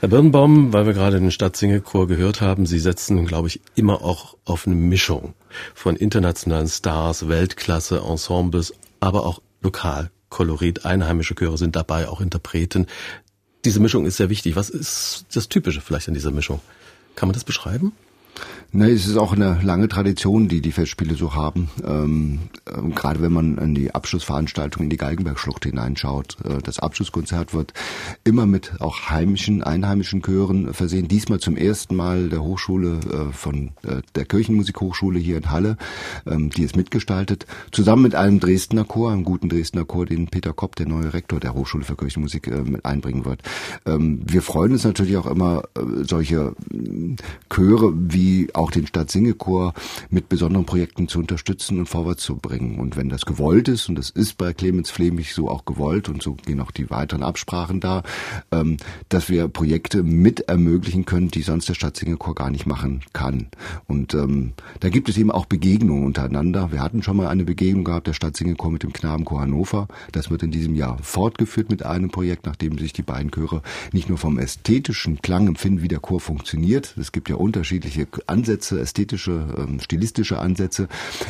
Herr 0.00 0.08
Birnbaum, 0.08 0.72
weil 0.72 0.84
wir 0.84 0.94
gerade 0.94 1.20
den 1.20 1.30
Stadtsingechor 1.30 2.08
gehört 2.08 2.40
haben, 2.40 2.66
Sie 2.66 2.80
setzen, 2.80 3.24
glaube 3.24 3.46
ich, 3.46 3.60
immer 3.76 4.02
auch 4.02 4.36
auf 4.44 4.66
eine 4.66 4.74
Mischung 4.74 5.34
von 5.74 5.94
internationalen 5.94 6.66
Stars, 6.66 7.28
Weltklasse, 7.28 8.00
Ensembles, 8.00 8.74
aber 8.98 9.26
auch 9.26 9.40
lokal 9.60 10.10
Kolorit, 10.28 10.86
einheimische 10.86 11.34
Chöre 11.34 11.58
sind 11.58 11.76
dabei, 11.76 12.08
auch 12.08 12.20
Interpreten. 12.20 12.86
Diese 13.64 13.80
Mischung 13.80 14.06
ist 14.06 14.16
sehr 14.16 14.28
wichtig. 14.28 14.56
Was 14.56 14.70
ist 14.70 15.26
das 15.34 15.48
Typische 15.48 15.80
vielleicht 15.80 16.08
an 16.08 16.14
dieser 16.14 16.30
Mischung? 16.30 16.60
Kann 17.14 17.28
man 17.28 17.34
das 17.34 17.44
beschreiben? 17.44 17.92
Ne, 18.74 18.90
es 18.90 19.06
ist 19.06 19.18
auch 19.18 19.34
eine 19.34 19.60
lange 19.62 19.86
Tradition, 19.86 20.48
die 20.48 20.62
die 20.62 20.72
Festspiele 20.72 21.14
so 21.14 21.34
haben. 21.34 21.68
Ähm, 21.86 22.38
äh, 22.64 22.80
gerade 22.94 23.20
wenn 23.20 23.32
man 23.32 23.58
in 23.58 23.74
die 23.74 23.94
Abschlussveranstaltung 23.94 24.84
in 24.84 24.88
die 24.88 24.96
Galgenbergschlucht 24.96 25.66
hineinschaut. 25.66 26.38
Äh, 26.42 26.62
das 26.62 26.78
Abschlusskonzert 26.78 27.52
wird 27.52 27.74
immer 28.24 28.46
mit 28.46 28.80
auch 28.80 29.10
heimischen, 29.10 29.62
einheimischen 29.62 30.22
Chören 30.22 30.72
versehen. 30.72 31.06
Diesmal 31.06 31.38
zum 31.38 31.58
ersten 31.58 31.94
Mal 31.96 32.30
der 32.30 32.42
Hochschule 32.42 33.00
äh, 33.12 33.32
von 33.32 33.72
äh, 33.82 34.00
der 34.14 34.24
Kirchenmusikhochschule 34.24 35.18
hier 35.18 35.36
in 35.36 35.50
Halle, 35.50 35.76
ähm, 36.26 36.48
die 36.48 36.64
es 36.64 36.74
mitgestaltet, 36.74 37.46
zusammen 37.72 38.02
mit 38.02 38.14
einem 38.14 38.40
Dresdner 38.40 38.84
Chor, 38.84 39.12
einem 39.12 39.24
guten 39.24 39.50
Dresdner 39.50 39.84
Chor, 39.84 40.06
den 40.06 40.28
Peter 40.28 40.54
Kopp, 40.54 40.76
der 40.76 40.88
neue 40.88 41.12
Rektor 41.12 41.40
der 41.40 41.52
Hochschule 41.52 41.84
für 41.84 41.96
Kirchenmusik, 41.96 42.46
äh, 42.46 42.62
mit 42.62 42.86
einbringen 42.86 43.26
wird. 43.26 43.42
Ähm, 43.84 44.22
wir 44.24 44.40
freuen 44.40 44.72
uns 44.72 44.84
natürlich 44.84 45.18
auch 45.18 45.26
immer, 45.26 45.64
äh, 45.76 46.04
solche 46.04 46.54
Chöre 47.50 47.92
wie 47.94 48.22
wie 48.22 48.54
auch 48.62 48.70
den 48.70 48.86
Stadtsingechor 48.86 49.74
mit 50.10 50.28
besonderen 50.28 50.66
Projekten 50.66 51.08
zu 51.08 51.18
unterstützen 51.18 51.78
und 51.78 51.86
vorwärts 51.86 52.22
zu 52.22 52.36
bringen. 52.36 52.78
Und 52.78 52.96
wenn 52.96 53.08
das 53.08 53.26
gewollt 53.26 53.68
ist, 53.68 53.88
und 53.88 53.96
das 53.96 54.10
ist 54.10 54.38
bei 54.38 54.52
Clemens 54.52 54.90
Flemich 54.90 55.34
so 55.34 55.48
auch 55.48 55.64
gewollt, 55.64 56.08
und 56.08 56.22
so 56.22 56.34
gehen 56.34 56.60
auch 56.60 56.70
die 56.70 56.90
weiteren 56.90 57.22
Absprachen 57.22 57.80
da, 57.80 58.02
ähm, 58.50 58.76
dass 59.08 59.28
wir 59.28 59.48
Projekte 59.48 60.02
mit 60.02 60.40
ermöglichen 60.40 61.04
können, 61.04 61.28
die 61.28 61.42
sonst 61.42 61.68
der 61.68 61.74
Stadtsingechor 61.74 62.34
gar 62.34 62.50
nicht 62.50 62.66
machen 62.66 63.02
kann. 63.12 63.48
Und 63.86 64.14
ähm, 64.14 64.52
da 64.80 64.88
gibt 64.88 65.08
es 65.08 65.16
eben 65.16 65.30
auch 65.30 65.46
Begegnungen 65.46 66.04
untereinander. 66.04 66.72
Wir 66.72 66.80
hatten 66.80 67.02
schon 67.02 67.16
mal 67.16 67.28
eine 67.28 67.44
Begegnung 67.44 67.84
gehabt, 67.84 68.06
der 68.06 68.12
Stadtsingechor 68.12 68.70
mit 68.70 68.82
dem 68.82 68.92
Knabenchor 68.92 69.40
Hannover. 69.40 69.88
Das 70.12 70.30
wird 70.30 70.42
in 70.42 70.50
diesem 70.50 70.74
Jahr 70.74 70.98
fortgeführt 71.02 71.70
mit 71.70 71.84
einem 71.84 72.10
Projekt, 72.10 72.46
nachdem 72.46 72.78
sich 72.78 72.92
die 72.92 73.02
beiden 73.02 73.30
Chöre 73.30 73.62
nicht 73.92 74.08
nur 74.08 74.18
vom 74.18 74.38
ästhetischen 74.38 75.20
Klang 75.20 75.48
empfinden, 75.48 75.82
wie 75.82 75.88
der 75.88 76.00
Chor 76.00 76.20
funktioniert. 76.20 76.94
Es 76.98 77.12
gibt 77.12 77.28
ja 77.28 77.36
unterschiedliche 77.36 78.06
Ansätze, 78.26 78.51
ästhetische, 78.54 79.46
ähm, 79.56 79.80
stilistische 79.80 80.38
Ansätze. 80.38 80.88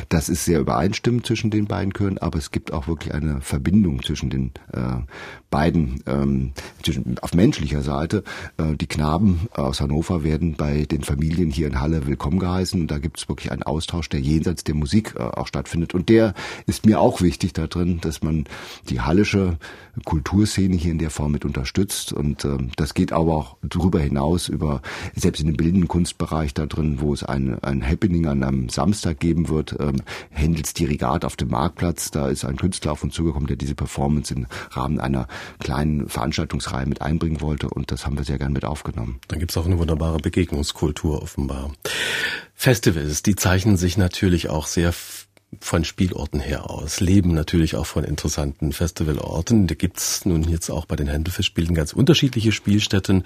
Das 0.08 0.28
ist 0.28 0.44
sehr 0.44 0.60
übereinstimmend 0.60 1.26
zwischen 1.26 1.50
den 1.50 1.66
beiden 1.66 1.92
Chören, 1.92 2.18
aber 2.18 2.38
es 2.38 2.50
gibt 2.50 2.72
auch 2.72 2.88
wirklich 2.88 3.14
eine 3.14 3.40
Verbindung 3.40 4.02
zwischen 4.02 4.30
den 4.30 4.52
äh, 4.72 5.02
beiden, 5.50 6.02
ähm, 6.06 6.52
zwischen, 6.82 7.18
auf 7.20 7.34
menschlicher 7.34 7.82
Seite. 7.82 8.24
Äh, 8.56 8.74
die 8.76 8.86
Knaben 8.86 9.48
aus 9.52 9.80
Hannover 9.80 10.24
werden 10.24 10.54
bei 10.56 10.84
den 10.84 11.04
Familien 11.04 11.50
hier 11.50 11.68
in 11.68 11.80
Halle 11.80 12.06
willkommen 12.06 12.40
geheißen. 12.40 12.88
Da 12.88 12.98
gibt 12.98 13.18
es 13.18 13.28
wirklich 13.28 13.52
einen 13.52 13.62
Austausch, 13.62 14.08
der 14.08 14.20
jenseits 14.20 14.64
der 14.64 14.74
Musik 14.74 15.14
äh, 15.16 15.22
auch 15.22 15.46
stattfindet. 15.46 15.94
Und 15.94 16.08
der 16.08 16.34
ist 16.66 16.86
mir 16.86 17.00
auch 17.00 17.20
wichtig 17.20 17.52
da 17.52 17.66
drin, 17.66 18.00
dass 18.00 18.22
man 18.22 18.44
die 18.88 19.00
hallische 19.00 19.58
Kulturszene 20.04 20.74
hier 20.74 20.90
in 20.90 20.98
der 20.98 21.10
Form 21.10 21.32
mit 21.32 21.44
unterstützt. 21.44 22.12
Und 22.12 22.44
ähm, 22.44 22.70
das 22.76 22.94
geht 22.94 23.12
aber 23.12 23.36
auch 23.36 23.56
darüber 23.62 24.00
hinaus, 24.00 24.48
über 24.48 24.80
selbst 25.14 25.40
in 25.40 25.46
dem 25.46 25.56
bildenden 25.56 25.88
Kunstbereich 25.88 26.54
da 26.54 26.66
drin, 26.66 26.96
wo 27.00 27.11
es 27.12 27.22
ein, 27.22 27.58
ein 27.62 27.86
Happening 27.86 28.26
an 28.26 28.42
einem 28.42 28.68
Samstag 28.68 29.20
geben 29.20 29.48
wird, 29.48 29.76
ähm, 29.80 30.02
Händels 30.30 30.74
Dirigat 30.74 31.24
auf 31.24 31.36
dem 31.36 31.48
Marktplatz. 31.48 32.10
Da 32.10 32.28
ist 32.28 32.44
ein 32.44 32.56
Künstler 32.56 32.92
auf 32.92 33.02
uns 33.02 33.14
zugekommen, 33.14 33.46
der 33.46 33.56
diese 33.56 33.74
Performance 33.74 34.32
im 34.34 34.46
Rahmen 34.70 35.00
einer 35.00 35.26
kleinen 35.58 36.08
Veranstaltungsreihe 36.08 36.86
mit 36.86 37.02
einbringen 37.02 37.40
wollte. 37.40 37.68
Und 37.68 37.90
das 37.90 38.06
haben 38.06 38.16
wir 38.16 38.24
sehr 38.24 38.38
gern 38.38 38.52
mit 38.52 38.64
aufgenommen. 38.64 39.20
Dann 39.28 39.38
gibt's 39.38 39.56
auch 39.56 39.66
eine 39.66 39.78
wunderbare 39.78 40.18
Begegnungskultur 40.18 41.22
offenbar. 41.22 41.72
Festivals, 42.54 43.22
die 43.22 43.36
zeichnen 43.36 43.76
sich 43.76 43.96
natürlich 43.96 44.48
auch 44.48 44.66
sehr 44.66 44.92
von 45.60 45.84
Spielorten 45.84 46.40
her 46.40 46.70
aus, 46.70 47.00
leben 47.00 47.34
natürlich 47.34 47.76
auch 47.76 47.86
von 47.86 48.04
interessanten 48.04 48.72
Festivalorten. 48.72 49.66
Da 49.66 49.74
gibt's 49.74 50.24
nun 50.24 50.44
jetzt 50.44 50.70
auch 50.70 50.86
bei 50.86 50.96
den 50.96 51.08
Händelfestspielen 51.08 51.74
ganz 51.74 51.92
unterschiedliche 51.92 52.52
Spielstätten, 52.52 53.24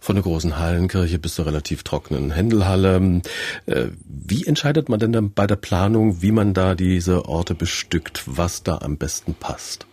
von 0.00 0.16
der 0.16 0.22
großen 0.22 0.58
Hallenkirche 0.58 1.18
bis 1.18 1.34
zur 1.34 1.46
relativ 1.46 1.82
trockenen 1.82 2.30
Händelhalle. 2.30 3.22
Äh, 3.66 3.86
wie 4.04 4.46
entscheidet 4.46 4.88
man 4.88 5.00
denn 5.00 5.12
dann 5.12 5.32
bei 5.32 5.46
der 5.46 5.56
Planung, 5.56 6.22
wie 6.22 6.32
man 6.32 6.54
da 6.54 6.74
diese 6.74 7.26
Orte 7.26 7.54
bestückt, 7.54 8.22
was 8.26 8.62
da 8.62 8.78
am 8.78 8.96
besten 8.96 9.34
passt? 9.34 9.86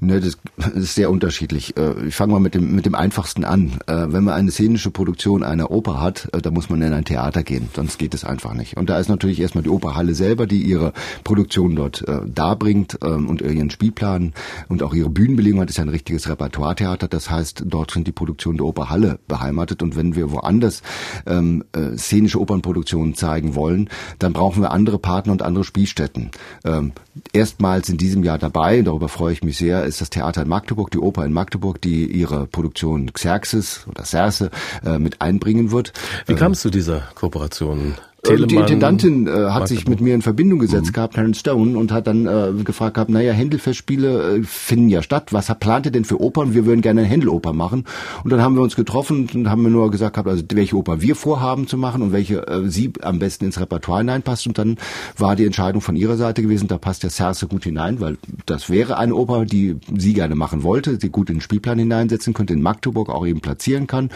Ne, 0.00 0.20
das 0.20 0.36
ist 0.74 0.94
sehr 0.94 1.10
unterschiedlich. 1.10 1.76
Äh, 1.76 2.06
ich 2.06 2.14
fange 2.14 2.32
mal 2.32 2.40
mit 2.40 2.54
dem, 2.54 2.74
mit 2.74 2.86
dem 2.86 2.94
einfachsten 2.94 3.44
an. 3.44 3.78
Äh, 3.86 4.06
wenn 4.08 4.24
man 4.24 4.34
eine 4.34 4.50
szenische 4.50 4.90
Produktion 4.90 5.42
einer 5.42 5.70
Oper 5.70 6.00
hat, 6.00 6.28
äh, 6.32 6.40
da 6.40 6.50
muss 6.50 6.68
man 6.68 6.82
in 6.82 6.92
ein 6.92 7.04
Theater 7.04 7.42
gehen, 7.42 7.68
sonst 7.74 7.98
geht 7.98 8.14
es 8.14 8.24
einfach 8.24 8.54
nicht. 8.54 8.76
Und 8.76 8.90
da 8.90 8.98
ist 8.98 9.08
natürlich 9.08 9.40
erstmal 9.40 9.64
die 9.64 9.70
Operhalle 9.70 10.14
selber, 10.14 10.46
die 10.46 10.62
ihre 10.62 10.92
Produktion 11.24 11.76
dort 11.76 12.04
darbringt 12.26 12.98
ähm, 13.04 13.28
und 13.28 13.40
ihren 13.42 13.70
Spielplan 13.70 14.32
und 14.68 14.82
auch 14.82 14.94
ihre 14.94 15.08
Bühnenbelegung 15.08 15.60
hat, 15.60 15.70
ist 15.70 15.78
ja 15.78 15.84
ein 15.84 15.88
richtiges 15.88 16.28
Repertoiretheater. 16.28 17.08
Das 17.08 17.30
heißt, 17.30 17.64
dort 17.66 17.90
sind 17.90 18.06
die 18.06 18.12
Produktionen 18.12 18.58
der 18.58 18.66
Operhalle 18.66 19.18
beheimatet. 19.28 19.82
Und 19.82 19.96
wenn 19.96 20.14
wir 20.14 20.30
woanders 20.30 20.82
ähm, 21.26 21.64
szenische 21.96 22.40
Opernproduktionen 22.40 23.14
zeigen 23.14 23.54
wollen, 23.54 23.88
dann 24.18 24.32
brauchen 24.32 24.62
wir 24.62 24.70
andere 24.70 24.98
Partner 24.98 25.32
und 25.32 25.42
andere 25.42 25.64
Spielstätten. 25.64 26.30
Ähm, 26.64 26.92
erstmals 27.32 27.88
in 27.88 27.96
diesem 27.96 28.24
Jahr 28.24 28.38
dabei, 28.38 28.82
darüber 28.82 29.08
freue 29.08 29.32
ich 29.32 29.42
mich 29.42 29.56
sehr, 29.56 29.75
ist 29.84 30.00
das 30.00 30.10
Theater 30.10 30.42
in 30.42 30.48
Magdeburg, 30.48 30.90
die 30.90 30.98
Oper 30.98 31.24
in 31.24 31.32
Magdeburg, 31.32 31.80
die 31.80 32.06
ihre 32.06 32.46
Produktion 32.46 33.12
Xerxes 33.12 33.86
oder 33.88 34.04
Serse 34.04 34.50
äh, 34.84 34.98
mit 34.98 35.20
einbringen 35.20 35.70
wird. 35.70 35.92
Wie 36.26 36.34
kam 36.34 36.52
es 36.52 36.60
zu 36.60 36.70
dieser 36.70 37.00
Kooperation? 37.14 37.94
Telemann, 38.26 38.48
die 38.48 38.56
Intendantin 38.56 39.26
äh, 39.26 39.30
hat 39.50 39.68
sich 39.68 39.88
mit 39.88 40.00
mir 40.00 40.14
in 40.14 40.22
Verbindung 40.22 40.58
gesetzt 40.58 40.88
mhm. 40.88 40.92
gehabt, 40.92 41.14
Karen 41.14 41.34
Stone, 41.34 41.78
und 41.78 41.92
hat 41.92 42.06
dann 42.06 42.26
äh, 42.26 42.52
gefragt 42.64 42.94
gehabt, 42.94 43.10
naja, 43.10 43.32
Händelfestspiele 43.32 44.36
äh, 44.36 44.42
finden 44.42 44.88
ja 44.88 45.02
statt. 45.02 45.32
Was 45.32 45.46
plant 45.58 45.86
ihr 45.86 45.92
denn 45.92 46.04
für 46.04 46.20
Opern? 46.20 46.54
Wir 46.54 46.66
würden 46.66 46.80
gerne 46.80 47.02
eine 47.02 47.10
Händeloper 47.10 47.52
machen. 47.52 47.84
Und 48.24 48.30
dann 48.30 48.42
haben 48.42 48.54
wir 48.54 48.62
uns 48.62 48.76
getroffen 48.76 49.28
und 49.32 49.48
haben 49.48 49.62
mir 49.62 49.70
nur 49.70 49.90
gesagt 49.90 50.14
gehabt, 50.14 50.28
also 50.28 50.42
welche 50.52 50.76
Oper 50.76 51.00
wir 51.00 51.14
vorhaben 51.14 51.66
zu 51.66 51.76
machen 51.76 52.02
und 52.02 52.12
welche 52.12 52.46
äh, 52.46 52.68
sie 52.68 52.92
am 53.02 53.18
besten 53.18 53.46
ins 53.46 53.60
Repertoire 53.60 54.00
hineinpasst. 54.00 54.46
Und 54.46 54.58
dann 54.58 54.76
war 55.16 55.36
die 55.36 55.46
Entscheidung 55.46 55.80
von 55.80 55.96
ihrer 55.96 56.16
Seite 56.16 56.42
gewesen, 56.42 56.68
da 56.68 56.78
passt 56.78 57.02
der 57.02 57.10
Serse 57.10 57.46
gut 57.46 57.64
hinein, 57.64 58.00
weil 58.00 58.18
das 58.46 58.70
wäre 58.70 58.98
eine 58.98 59.14
Oper, 59.14 59.44
die 59.44 59.76
sie 59.96 60.14
gerne 60.14 60.34
machen 60.34 60.62
wollte, 60.62 60.98
die 60.98 61.10
gut 61.10 61.30
in 61.30 61.36
den 61.36 61.40
Spielplan 61.40 61.78
hineinsetzen 61.78 62.34
könnte, 62.34 62.54
in 62.54 62.62
Magdeburg 62.62 63.08
auch 63.08 63.26
eben 63.26 63.40
platzieren 63.40 63.86
kann. 63.86 64.10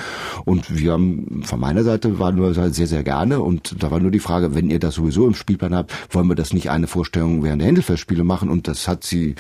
Und 0.45 0.77
wir 0.77 0.93
haben 0.93 1.43
von 1.45 1.61
meiner 1.61 1.85
Seite 1.85 2.19
waren 2.19 2.41
wir 2.41 2.55
sehr, 2.55 2.87
sehr 2.87 3.03
gerne 3.03 3.41
und 3.41 3.83
da 3.83 3.91
war 3.91 4.00
war 4.01 4.03
nur 4.03 4.11
die 4.11 4.19
Frage, 4.19 4.55
wenn 4.55 4.71
ihr 4.71 4.79
das 4.79 4.95
sowieso 4.95 5.27
im 5.27 5.35
Spielplan 5.35 5.75
habt, 5.75 5.93
wollen 6.15 6.27
wir 6.27 6.35
das 6.35 6.53
nicht 6.53 6.71
eine 6.71 6.87
Vorstellung 6.87 7.45
während 7.45 7.61
der 7.61 7.69
Händelfestspiele 7.69 8.25
machen? 8.25 8.49
Und 8.49 8.67
das 8.67 8.89
hat 8.89 9.05
sie 9.05 9.35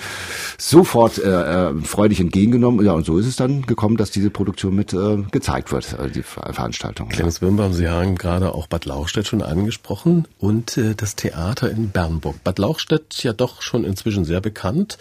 sofort 0.58 1.18
äh, 1.18 1.70
äh, 1.70 1.74
freudig 1.82 2.20
entgegengenommen. 2.20 2.84
Ja, 2.84 2.92
und 2.92 3.06
so 3.06 3.18
ist 3.18 3.26
es 3.26 3.36
dann 3.36 3.62
gekommen, 3.62 3.96
dass 3.96 4.10
diese 4.10 4.30
Produktion 4.30 4.74
mit 4.74 4.92
äh, 4.92 5.22
gezeigt 5.30 5.72
wird, 5.72 5.98
äh, 5.98 6.10
die 6.10 6.22
Veranstaltung. 6.22 7.08
Clemens 7.08 7.40
ja. 7.40 7.46
Birnbaum, 7.46 7.72
Sie 7.72 7.88
haben 7.88 8.16
gerade 8.16 8.54
auch 8.54 8.66
Bad 8.66 8.84
Lauchstädt 8.84 9.26
schon 9.26 9.42
angesprochen 9.42 10.28
und 10.38 10.76
äh, 10.76 10.94
das 10.94 11.16
Theater 11.16 11.70
in 11.70 11.90
Bernburg. 11.90 12.44
Bad 12.44 12.58
Lauchstädt 12.58 13.22
ja 13.22 13.32
doch 13.32 13.62
schon 13.62 13.84
inzwischen 13.84 14.24
sehr 14.24 14.40
bekannt. 14.40 14.98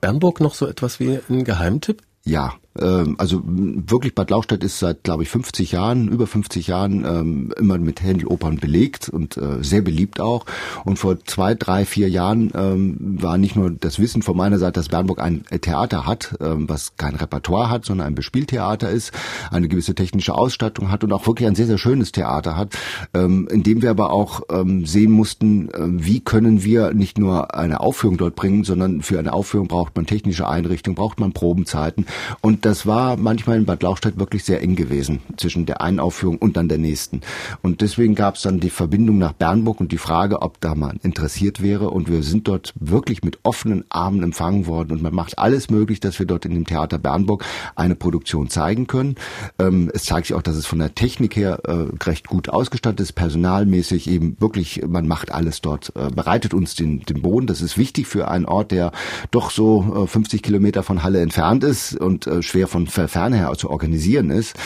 Bernburg 0.00 0.40
noch 0.40 0.54
so 0.54 0.66
etwas 0.66 1.00
wie 1.00 1.18
ein 1.28 1.44
Geheimtipp? 1.44 2.02
Ja, 2.24 2.54
ähm, 2.80 3.16
also 3.18 3.42
wirklich 3.44 4.14
Bad 4.14 4.30
Lauchstädt 4.30 4.64
ist 4.64 4.78
seit, 4.78 5.04
glaube 5.04 5.22
ich, 5.22 5.28
50 5.28 5.72
Jahren, 5.72 6.08
über 6.08 6.26
50 6.26 6.66
Jahren 6.66 7.04
ähm, 7.04 7.54
immer 7.58 7.78
mit 7.78 8.02
Händelopern 8.02 8.56
belegt 8.56 9.08
und 9.08 9.36
äh, 9.36 9.62
sehr 9.62 9.82
beliebt 9.82 10.20
auch. 10.20 10.46
Und 10.84 10.98
vor 10.98 11.18
zwei, 11.24 11.54
drei, 11.54 11.84
vier 11.84 12.08
Jahren 12.08 12.50
ähm, 12.54 12.96
war 13.20 13.38
nicht 13.38 13.56
nur 13.56 13.70
das 13.70 13.98
Wissen 13.98 14.22
von 14.22 14.36
meiner 14.36 14.58
Seite, 14.58 14.80
dass 14.80 14.88
Bernburg 14.88 15.20
ein 15.20 15.44
Theater 15.60 16.06
hat, 16.06 16.34
was 16.40 16.96
kein 16.96 17.14
Repertoire 17.14 17.70
hat, 17.70 17.84
sondern 17.84 18.06
ein 18.06 18.14
Bespieltheater 18.14 18.90
ist, 18.90 19.12
eine 19.50 19.68
gewisse 19.68 19.94
technische 19.94 20.34
Ausstattung 20.34 20.90
hat 20.90 21.04
und 21.04 21.12
auch 21.12 21.26
wirklich 21.26 21.48
ein 21.48 21.54
sehr, 21.54 21.66
sehr 21.66 21.78
schönes 21.78 22.12
Theater 22.12 22.56
hat, 22.56 22.76
in 23.12 23.62
dem 23.62 23.82
wir 23.82 23.90
aber 23.90 24.12
auch 24.12 24.42
sehen 24.84 25.10
mussten, 25.10 25.70
wie 26.02 26.20
können 26.20 26.64
wir 26.64 26.92
nicht 26.94 27.18
nur 27.18 27.54
eine 27.54 27.80
Aufführung 27.80 28.16
dort 28.16 28.36
bringen, 28.36 28.64
sondern 28.64 29.02
für 29.02 29.18
eine 29.18 29.32
Aufführung 29.32 29.68
braucht 29.68 29.96
man 29.96 30.06
technische 30.06 30.48
Einrichtungen, 30.48 30.94
braucht 30.94 31.20
man 31.20 31.32
Probenzeiten 31.32 32.06
und 32.40 32.64
das 32.70 32.86
war 32.86 33.16
manchmal 33.16 33.56
in 33.56 33.64
Bad 33.64 33.82
Lauchstädt 33.82 34.20
wirklich 34.20 34.44
sehr 34.44 34.62
eng 34.62 34.76
gewesen 34.76 35.22
zwischen 35.36 35.66
der 35.66 35.80
einen 35.80 35.98
Aufführung 35.98 36.38
und 36.38 36.56
dann 36.56 36.68
der 36.68 36.78
nächsten. 36.78 37.20
Und 37.62 37.80
deswegen 37.80 38.14
gab 38.14 38.36
es 38.36 38.42
dann 38.42 38.60
die 38.60 38.70
Verbindung 38.70 39.18
nach 39.18 39.32
Bernburg 39.32 39.80
und 39.80 39.90
die 39.90 39.98
Frage, 39.98 40.40
ob 40.40 40.60
da 40.60 40.76
mal 40.76 40.94
interessiert 41.02 41.64
wäre. 41.64 41.90
Und 41.90 42.08
wir 42.08 42.22
sind 42.22 42.46
dort 42.46 42.72
wirklich 42.78 43.24
mit 43.24 43.40
offenen 43.42 43.84
Armen 43.88 44.22
empfangen 44.22 44.68
worden 44.68 44.92
und 44.92 45.02
man 45.02 45.12
macht 45.12 45.36
alles 45.40 45.68
möglich, 45.68 45.98
dass 45.98 46.20
wir 46.20 46.26
dort 46.26 46.44
in 46.44 46.54
dem 46.54 46.64
Theater 46.64 46.98
Bernburg 46.98 47.44
eine 47.74 47.96
Produktion 47.96 48.48
zeigen 48.48 48.86
können. 48.86 49.16
Ähm, 49.58 49.90
es 49.92 50.04
zeigt 50.04 50.28
sich 50.28 50.36
auch, 50.36 50.42
dass 50.42 50.54
es 50.54 50.66
von 50.66 50.78
der 50.78 50.94
Technik 50.94 51.34
her 51.34 51.58
äh, 51.64 52.04
recht 52.04 52.28
gut 52.28 52.50
ausgestattet 52.50 53.00
ist, 53.00 53.14
personalmäßig 53.14 54.08
eben 54.08 54.36
wirklich, 54.38 54.82
man 54.86 55.08
macht 55.08 55.32
alles 55.32 55.60
dort, 55.60 55.92
äh, 55.96 56.08
bereitet 56.14 56.54
uns 56.54 56.76
den, 56.76 57.00
den 57.00 57.20
Boden. 57.20 57.48
Das 57.48 57.62
ist 57.62 57.76
wichtig 57.76 58.06
für 58.06 58.28
einen 58.28 58.44
Ort, 58.44 58.70
der 58.70 58.92
doch 59.32 59.50
so 59.50 60.04
äh, 60.04 60.06
50 60.06 60.40
Kilometer 60.40 60.84
von 60.84 61.02
Halle 61.02 61.20
entfernt 61.20 61.64
ist 61.64 61.96
und 61.96 62.28
äh, 62.28 62.44
schwer 62.50 62.68
von 62.68 62.86
ferne 62.86 63.36
her 63.36 63.52
zu 63.56 63.70
organisieren 63.70 64.30
ist. 64.30 64.56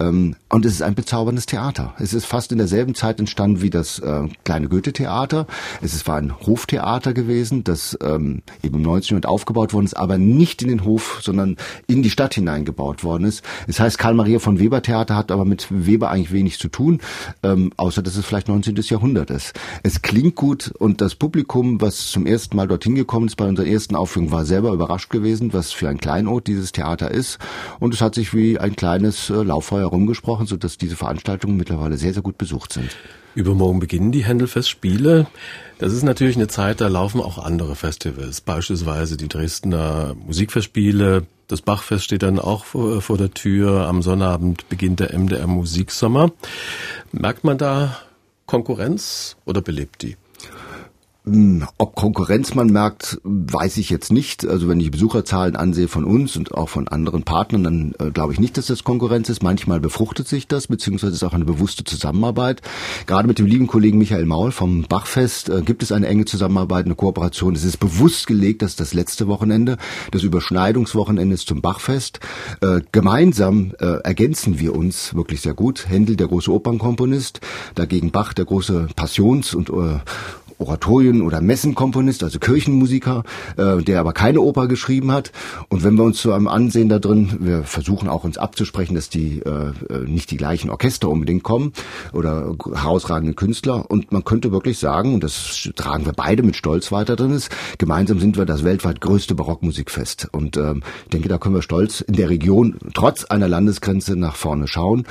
Ähm, 0.00 0.36
und 0.48 0.64
es 0.64 0.72
ist 0.74 0.82
ein 0.82 0.94
bezauberndes 0.94 1.46
Theater. 1.46 1.94
Es 1.98 2.14
ist 2.14 2.24
fast 2.24 2.52
in 2.52 2.58
derselben 2.58 2.94
Zeit 2.94 3.18
entstanden 3.20 3.60
wie 3.60 3.70
das 3.70 3.98
äh, 3.98 4.28
kleine 4.44 4.68
Goethe-Theater. 4.68 5.46
Es 5.82 6.06
war 6.06 6.16
ein 6.16 6.38
Hoftheater 6.40 7.12
gewesen, 7.12 7.64
das 7.64 7.96
ähm, 8.02 8.42
eben 8.62 8.76
im 8.76 8.82
19. 8.82 9.14
Jahrhundert 9.14 9.28
aufgebaut 9.28 9.72
worden 9.72 9.86
ist, 9.86 9.96
aber 9.96 10.18
nicht 10.18 10.62
in 10.62 10.68
den 10.68 10.84
Hof, 10.84 11.20
sondern 11.22 11.56
in 11.86 12.02
die 12.02 12.10
Stadt 12.10 12.34
hineingebaut 12.34 13.04
worden 13.04 13.24
ist. 13.24 13.42
Es 13.66 13.80
heißt 13.80 13.98
Karl 13.98 14.14
Maria 14.14 14.38
von 14.38 14.58
Weber 14.58 14.82
Theater, 14.82 15.16
hat 15.16 15.30
aber 15.30 15.44
mit 15.44 15.66
Weber 15.70 16.10
eigentlich 16.10 16.32
wenig 16.32 16.58
zu 16.58 16.68
tun, 16.68 17.00
ähm, 17.42 17.72
außer 17.76 18.02
dass 18.02 18.16
es 18.16 18.24
vielleicht 18.24 18.48
19. 18.48 18.76
Jahrhundert 18.76 19.30
ist. 19.30 19.54
Es 19.82 20.02
klingt 20.02 20.34
gut 20.34 20.72
und 20.78 21.00
das 21.00 21.14
Publikum, 21.14 21.80
was 21.80 22.10
zum 22.10 22.26
ersten 22.26 22.56
Mal 22.56 22.68
dorthin 22.68 22.94
gekommen 22.94 23.26
ist 23.26 23.36
bei 23.36 23.46
unserer 23.46 23.66
ersten 23.66 23.96
Aufführung, 23.96 24.30
war 24.30 24.44
selber 24.44 24.72
überrascht 24.72 25.10
gewesen, 25.10 25.52
was 25.52 25.72
für 25.72 25.88
ein 25.88 25.98
Kleinod 25.98 26.46
dieses 26.46 26.72
Theater 26.72 27.10
ist. 27.10 27.33
Und 27.80 27.94
es 27.94 28.00
hat 28.00 28.14
sich 28.14 28.34
wie 28.34 28.58
ein 28.58 28.76
kleines 28.76 29.30
äh, 29.30 29.34
Lauffeuer 29.34 29.86
rumgesprochen, 29.86 30.46
sodass 30.46 30.78
diese 30.78 30.96
Veranstaltungen 30.96 31.56
mittlerweile 31.56 31.96
sehr, 31.96 32.12
sehr 32.12 32.22
gut 32.22 32.38
besucht 32.38 32.72
sind. 32.72 32.90
Übermorgen 33.34 33.80
beginnen 33.80 34.12
die 34.12 34.24
Händelfestspiele. 34.24 35.26
Das 35.78 35.92
ist 35.92 36.04
natürlich 36.04 36.36
eine 36.36 36.46
Zeit, 36.46 36.80
da 36.80 36.88
laufen 36.88 37.20
auch 37.20 37.38
andere 37.38 37.74
Festivals, 37.74 38.40
beispielsweise 38.40 39.16
die 39.16 39.28
Dresdner 39.28 40.14
Musikfestspiele. 40.24 41.26
Das 41.48 41.60
Bachfest 41.60 42.04
steht 42.04 42.22
dann 42.22 42.38
auch 42.38 42.64
vor, 42.64 43.02
vor 43.02 43.18
der 43.18 43.32
Tür. 43.32 43.88
Am 43.88 44.02
Sonnabend 44.02 44.68
beginnt 44.68 45.00
der 45.00 45.18
MDR 45.18 45.46
Musiksommer. 45.46 46.32
Merkt 47.12 47.44
man 47.44 47.58
da 47.58 47.98
Konkurrenz 48.46 49.36
oder 49.44 49.60
belebt 49.60 50.02
die? 50.02 50.16
Hm, 51.26 51.66
ob 51.78 51.94
Konkurrenz 51.94 52.54
man 52.54 52.66
merkt, 52.66 53.18
weiß 53.24 53.78
ich 53.78 53.88
jetzt 53.88 54.12
nicht. 54.12 54.46
Also 54.46 54.68
wenn 54.68 54.78
ich 54.78 54.90
Besucherzahlen 54.90 55.56
ansehe 55.56 55.88
von 55.88 56.04
uns 56.04 56.36
und 56.36 56.52
auch 56.52 56.68
von 56.68 56.86
anderen 56.86 57.22
Partnern, 57.22 57.64
dann 57.64 57.94
äh, 57.98 58.10
glaube 58.10 58.34
ich 58.34 58.40
nicht, 58.40 58.58
dass 58.58 58.66
das 58.66 58.84
Konkurrenz 58.84 59.30
ist. 59.30 59.42
Manchmal 59.42 59.80
befruchtet 59.80 60.28
sich 60.28 60.48
das, 60.48 60.66
beziehungsweise 60.66 61.14
ist 61.14 61.24
auch 61.24 61.32
eine 61.32 61.46
bewusste 61.46 61.82
Zusammenarbeit. 61.84 62.60
Gerade 63.06 63.26
mit 63.26 63.38
dem 63.38 63.46
lieben 63.46 63.68
Kollegen 63.68 63.96
Michael 63.96 64.26
Maul 64.26 64.52
vom 64.52 64.82
Bachfest 64.82 65.48
äh, 65.48 65.62
gibt 65.62 65.82
es 65.82 65.92
eine 65.92 66.08
enge 66.08 66.26
Zusammenarbeit, 66.26 66.84
eine 66.84 66.94
Kooperation. 66.94 67.54
Es 67.54 67.64
ist 67.64 67.78
bewusst 67.78 68.26
gelegt, 68.26 68.60
dass 68.60 68.76
das 68.76 68.92
letzte 68.92 69.26
Wochenende, 69.26 69.78
das 70.10 70.24
Überschneidungswochenende 70.24 71.34
ist 71.34 71.48
zum 71.48 71.62
Bachfest. 71.62 72.20
Äh, 72.60 72.82
gemeinsam 72.92 73.72
äh, 73.80 74.00
ergänzen 74.04 74.58
wir 74.58 74.76
uns 74.76 75.14
wirklich 75.14 75.40
sehr 75.40 75.54
gut. 75.54 75.88
Händel, 75.88 76.16
der 76.16 76.26
große 76.26 76.52
Opernkomponist, 76.52 77.40
dagegen 77.74 78.10
Bach, 78.10 78.34
der 78.34 78.44
große 78.44 78.88
Passions- 78.94 79.54
und 79.54 79.70
äh, 79.70 80.00
Oratorien- 80.58 81.22
oder 81.22 81.40
Messenkomponist, 81.40 82.22
also 82.22 82.38
Kirchenmusiker, 82.38 83.24
äh, 83.56 83.82
der 83.82 84.00
aber 84.00 84.12
keine 84.12 84.40
Oper 84.40 84.68
geschrieben 84.68 85.12
hat. 85.12 85.32
Und 85.68 85.84
wenn 85.84 85.96
wir 85.96 86.04
uns 86.04 86.18
zu 86.18 86.32
einem 86.32 86.48
ansehen 86.48 86.88
da 86.88 86.98
drin, 86.98 87.36
wir 87.40 87.64
versuchen 87.64 88.08
auch 88.08 88.24
uns 88.24 88.38
abzusprechen, 88.38 88.94
dass 88.94 89.08
die 89.08 89.40
äh, 89.40 89.72
äh, 89.92 90.06
nicht 90.06 90.30
die 90.30 90.36
gleichen 90.36 90.70
Orchester 90.70 91.08
unbedingt 91.08 91.42
kommen 91.42 91.72
oder 92.12 92.54
herausragende 92.74 93.34
Künstler. 93.34 93.90
Und 93.90 94.12
man 94.12 94.24
könnte 94.24 94.52
wirklich 94.52 94.78
sagen, 94.78 95.14
und 95.14 95.24
das 95.24 95.68
tragen 95.76 96.06
wir 96.06 96.12
beide 96.12 96.42
mit 96.42 96.56
Stolz 96.56 96.92
weiter 96.92 97.16
drin 97.16 97.32
ist, 97.32 97.50
gemeinsam 97.78 98.20
sind 98.20 98.36
wir 98.36 98.44
das 98.44 98.64
weltweit 98.64 99.00
größte 99.00 99.34
Barockmusikfest. 99.34 100.28
Und 100.32 100.56
ähm, 100.56 100.82
ich 101.04 101.10
denke, 101.10 101.28
da 101.28 101.38
können 101.38 101.54
wir 101.54 101.62
stolz 101.62 102.00
in 102.00 102.14
der 102.14 102.30
Region 102.30 102.76
trotz 102.94 103.24
einer 103.24 103.48
Landesgrenze 103.48 104.16
nach 104.16 104.36
vorne 104.36 104.68
schauen. 104.68 105.04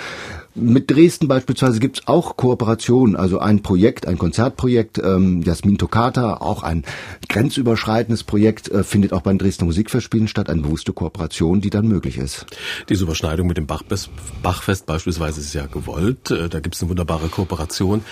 Mit 0.55 0.91
Dresden 0.91 1.27
beispielsweise 1.27 1.79
gibt 1.79 1.99
es 1.99 2.07
auch 2.07 2.37
Kooperationen, 2.37 3.15
also 3.15 3.39
ein 3.39 3.63
Projekt, 3.63 4.07
ein 4.07 4.19
Konzertprojekt, 4.19 4.99
ähm, 5.03 5.41
Jasmin 5.41 5.79
Toccata, 5.79 6.37
auch 6.37 6.61
ein 6.61 6.83
grenzüberschreitendes 7.27 8.23
Projekt, 8.23 8.69
äh, 8.69 8.83
findet 8.83 9.13
auch 9.13 9.21
beim 9.21 9.39
Dresdner 9.39 9.65
Musikfestspielen 9.65 10.27
statt, 10.27 10.51
eine 10.51 10.61
bewusste 10.61 10.93
Kooperation, 10.93 11.59
die 11.59 11.71
dann 11.71 11.87
möglich 11.87 12.19
ist. 12.19 12.45
Diese 12.87 13.05
Überschneidung 13.05 13.47
mit 13.47 13.57
dem 13.57 13.65
Bachfest, 13.65 14.11
Bachfest 14.43 14.85
beispielsweise 14.85 15.41
ist 15.41 15.55
ja 15.55 15.65
gewollt, 15.65 16.29
äh, 16.29 16.49
da 16.49 16.59
gibt 16.59 16.75
es 16.75 16.83
eine 16.83 16.89
wunderbare 16.91 17.29
Kooperation, 17.29 18.03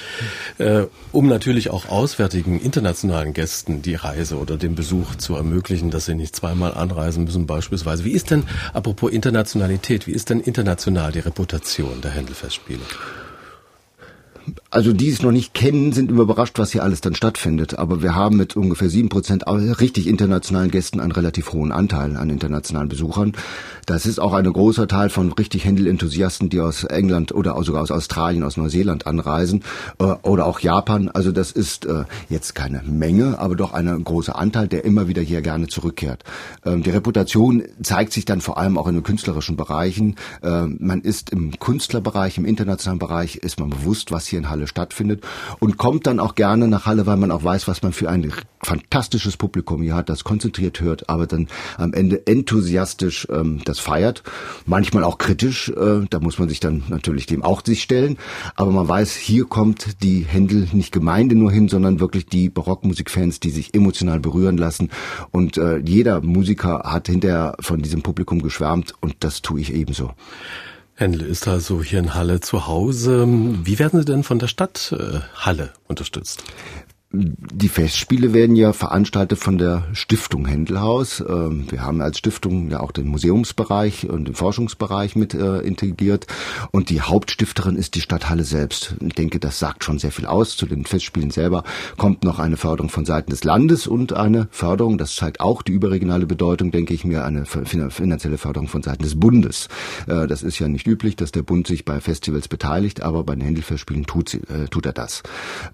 äh, 0.57 0.85
um 1.11 1.27
natürlich 1.27 1.69
auch 1.69 1.89
auswärtigen 1.89 2.59
internationalen 2.59 3.33
Gästen 3.33 3.83
die 3.83 3.93
Reise 3.93 4.39
oder 4.39 4.57
den 4.57 4.73
Besuch 4.73 5.13
zu 5.13 5.35
ermöglichen, 5.35 5.91
dass 5.91 6.07
sie 6.07 6.15
nicht 6.15 6.35
zweimal 6.35 6.73
anreisen 6.73 7.25
müssen 7.25 7.45
beispielsweise. 7.45 8.03
Wie 8.03 8.13
ist 8.13 8.31
denn, 8.31 8.45
apropos 8.73 9.11
Internationalität, 9.11 10.07
wie 10.07 10.11
ist 10.13 10.31
denn 10.31 10.39
international 10.39 11.11
die 11.11 11.19
Reputation 11.19 12.01
der 12.01 12.09
Händler? 12.09 12.30
Festspiele? 12.33 12.83
Also 14.73 14.93
die 14.93 15.09
es 15.09 15.21
noch 15.21 15.33
nicht 15.33 15.53
kennen, 15.53 15.91
sind 15.91 16.09
überrascht, 16.09 16.57
was 16.57 16.71
hier 16.71 16.81
alles 16.81 17.01
dann 17.01 17.13
stattfindet. 17.13 17.77
Aber 17.77 18.01
wir 18.01 18.15
haben 18.15 18.37
mit 18.37 18.55
ungefähr 18.55 18.89
sieben 18.89 19.09
Prozent 19.09 19.43
richtig 19.45 20.07
internationalen 20.07 20.71
Gästen 20.71 21.01
einen 21.01 21.11
relativ 21.11 21.51
hohen 21.51 21.73
Anteil 21.73 22.15
an 22.15 22.29
internationalen 22.29 22.87
Besuchern. 22.87 23.33
Das 23.85 24.05
ist 24.05 24.19
auch 24.19 24.31
ein 24.31 24.45
großer 24.45 24.87
Teil 24.87 25.09
von 25.09 25.33
richtig 25.33 25.65
Händel-Enthusiasten, 25.65 26.47
die 26.47 26.61
aus 26.61 26.85
England 26.85 27.33
oder 27.33 27.61
sogar 27.63 27.81
aus 27.81 27.91
Australien, 27.91 28.43
aus 28.43 28.55
Neuseeland 28.55 29.07
anreisen 29.07 29.63
äh, 29.99 30.05
oder 30.23 30.45
auch 30.45 30.61
Japan. 30.61 31.09
Also 31.09 31.33
das 31.33 31.51
ist 31.51 31.85
äh, 31.85 32.05
jetzt 32.29 32.55
keine 32.55 32.81
Menge, 32.83 33.39
aber 33.39 33.57
doch 33.57 33.73
ein 33.73 34.01
großer 34.01 34.37
Anteil, 34.39 34.69
der 34.69 34.85
immer 34.85 35.09
wieder 35.09 35.21
hier 35.21 35.41
gerne 35.41 35.67
zurückkehrt. 35.67 36.23
Ähm, 36.63 36.81
die 36.81 36.91
Reputation 36.91 37.63
zeigt 37.83 38.13
sich 38.13 38.23
dann 38.23 38.39
vor 38.39 38.57
allem 38.57 38.77
auch 38.77 38.87
in 38.87 38.95
den 38.95 39.03
künstlerischen 39.03 39.57
Bereichen. 39.57 40.15
Äh, 40.41 40.67
man 40.67 41.01
ist 41.01 41.31
im 41.31 41.59
Künstlerbereich, 41.59 42.37
im 42.37 42.45
internationalen 42.45 42.99
Bereich, 42.99 43.35
ist 43.35 43.59
man 43.59 43.69
bewusst, 43.69 44.13
was 44.13 44.27
hier 44.27 44.39
in 44.39 44.49
Halle 44.49 44.60
stattfindet 44.67 45.23
und 45.59 45.77
kommt 45.77 46.07
dann 46.07 46.19
auch 46.19 46.35
gerne 46.35 46.67
nach 46.67 46.85
Halle, 46.85 47.05
weil 47.05 47.17
man 47.17 47.31
auch 47.31 47.43
weiß, 47.43 47.67
was 47.67 47.81
man 47.81 47.93
für 47.93 48.09
ein 48.09 48.31
fantastisches 48.63 49.37
Publikum 49.37 49.81
hier 49.81 49.95
hat, 49.95 50.09
das 50.09 50.23
konzentriert 50.23 50.81
hört, 50.81 51.09
aber 51.09 51.27
dann 51.27 51.47
am 51.77 51.93
Ende 51.93 52.25
enthusiastisch 52.27 53.27
ähm, 53.31 53.61
das 53.65 53.79
feiert. 53.79 54.23
Manchmal 54.65 55.03
auch 55.03 55.17
kritisch, 55.17 55.69
äh, 55.69 56.05
da 56.09 56.19
muss 56.19 56.39
man 56.39 56.49
sich 56.49 56.59
dann 56.59 56.83
natürlich 56.89 57.25
dem 57.25 57.43
auch 57.43 57.63
sich 57.65 57.81
stellen. 57.81 58.17
Aber 58.55 58.71
man 58.71 58.87
weiß, 58.87 59.15
hier 59.15 59.45
kommt 59.45 60.03
die 60.03 60.25
Händel 60.25 60.67
nicht 60.73 60.91
Gemeinde 60.91 61.35
nur 61.35 61.51
hin, 61.51 61.69
sondern 61.69 61.99
wirklich 61.99 62.25
die 62.25 62.49
Barockmusikfans, 62.49 63.39
die 63.39 63.49
sich 63.49 63.73
emotional 63.73 64.19
berühren 64.19 64.57
lassen. 64.57 64.89
Und 65.31 65.57
äh, 65.57 65.77
jeder 65.77 66.21
Musiker 66.21 66.83
hat 66.85 67.07
hinterher 67.07 67.55
von 67.59 67.81
diesem 67.81 68.01
Publikum 68.01 68.41
geschwärmt 68.41 68.93
und 69.01 69.15
das 69.19 69.41
tue 69.41 69.61
ich 69.61 69.73
ebenso. 69.73 70.11
Händel 71.01 71.21
ist 71.23 71.47
also 71.47 71.81
hier 71.81 71.97
in 71.97 72.13
Halle 72.13 72.41
zu 72.41 72.67
Hause. 72.67 73.25
Wie 73.27 73.79
werden 73.79 73.99
Sie 73.99 74.05
denn 74.05 74.23
von 74.23 74.37
der 74.37 74.47
Stadt 74.47 74.95
äh, 74.95 75.19
Halle 75.33 75.73
unterstützt? 75.87 76.43
Die 77.13 77.67
Festspiele 77.67 78.33
werden 78.33 78.55
ja 78.55 78.71
veranstaltet 78.71 79.37
von 79.37 79.57
der 79.57 79.83
Stiftung 79.91 80.45
Händelhaus. 80.45 81.19
Ähm, 81.19 81.65
wir 81.69 81.83
haben 81.83 82.01
als 82.01 82.19
Stiftung 82.19 82.69
ja 82.69 82.79
auch 82.79 82.93
den 82.93 83.07
Museumsbereich 83.09 84.09
und 84.09 84.29
den 84.29 84.33
Forschungsbereich 84.33 85.17
mit 85.17 85.33
äh, 85.33 85.59
integriert. 85.59 86.27
Und 86.71 86.89
die 86.89 87.01
Hauptstifterin 87.01 87.75
ist 87.75 87.95
die 87.95 88.01
Stadthalle 88.01 88.45
selbst. 88.45 88.95
Ich 89.01 89.13
denke, 89.13 89.41
das 89.41 89.59
sagt 89.59 89.83
schon 89.83 89.99
sehr 89.99 90.13
viel 90.13 90.25
aus. 90.25 90.55
Zu 90.55 90.65
den 90.67 90.85
Festspielen 90.85 91.31
selber 91.31 91.65
kommt 91.97 92.23
noch 92.23 92.39
eine 92.39 92.55
Förderung 92.55 92.89
von 92.89 93.03
Seiten 93.03 93.31
des 93.31 93.43
Landes 93.43 93.87
und 93.87 94.13
eine 94.13 94.47
Förderung, 94.49 94.97
das 94.97 95.13
zeigt 95.17 95.41
auch 95.41 95.63
die 95.63 95.73
überregionale 95.73 96.25
Bedeutung, 96.25 96.71
denke 96.71 96.93
ich 96.93 97.03
mir, 97.03 97.25
eine 97.25 97.45
finanzielle 97.45 98.37
Förderung 98.37 98.69
von 98.69 98.83
Seiten 98.83 99.03
des 99.03 99.19
Bundes. 99.19 99.67
Äh, 100.07 100.27
das 100.27 100.43
ist 100.43 100.59
ja 100.59 100.69
nicht 100.69 100.87
üblich, 100.87 101.17
dass 101.17 101.33
der 101.33 101.43
Bund 101.43 101.67
sich 101.67 101.83
bei 101.83 101.99
Festivals 101.99 102.47
beteiligt, 102.47 103.01
aber 103.01 103.25
bei 103.25 103.35
den 103.35 103.43
Händelfestspielen 103.43 104.05
tut, 104.05 104.33
äh, 104.33 104.69
tut 104.69 104.85
er 104.85 104.93
das. 104.93 105.23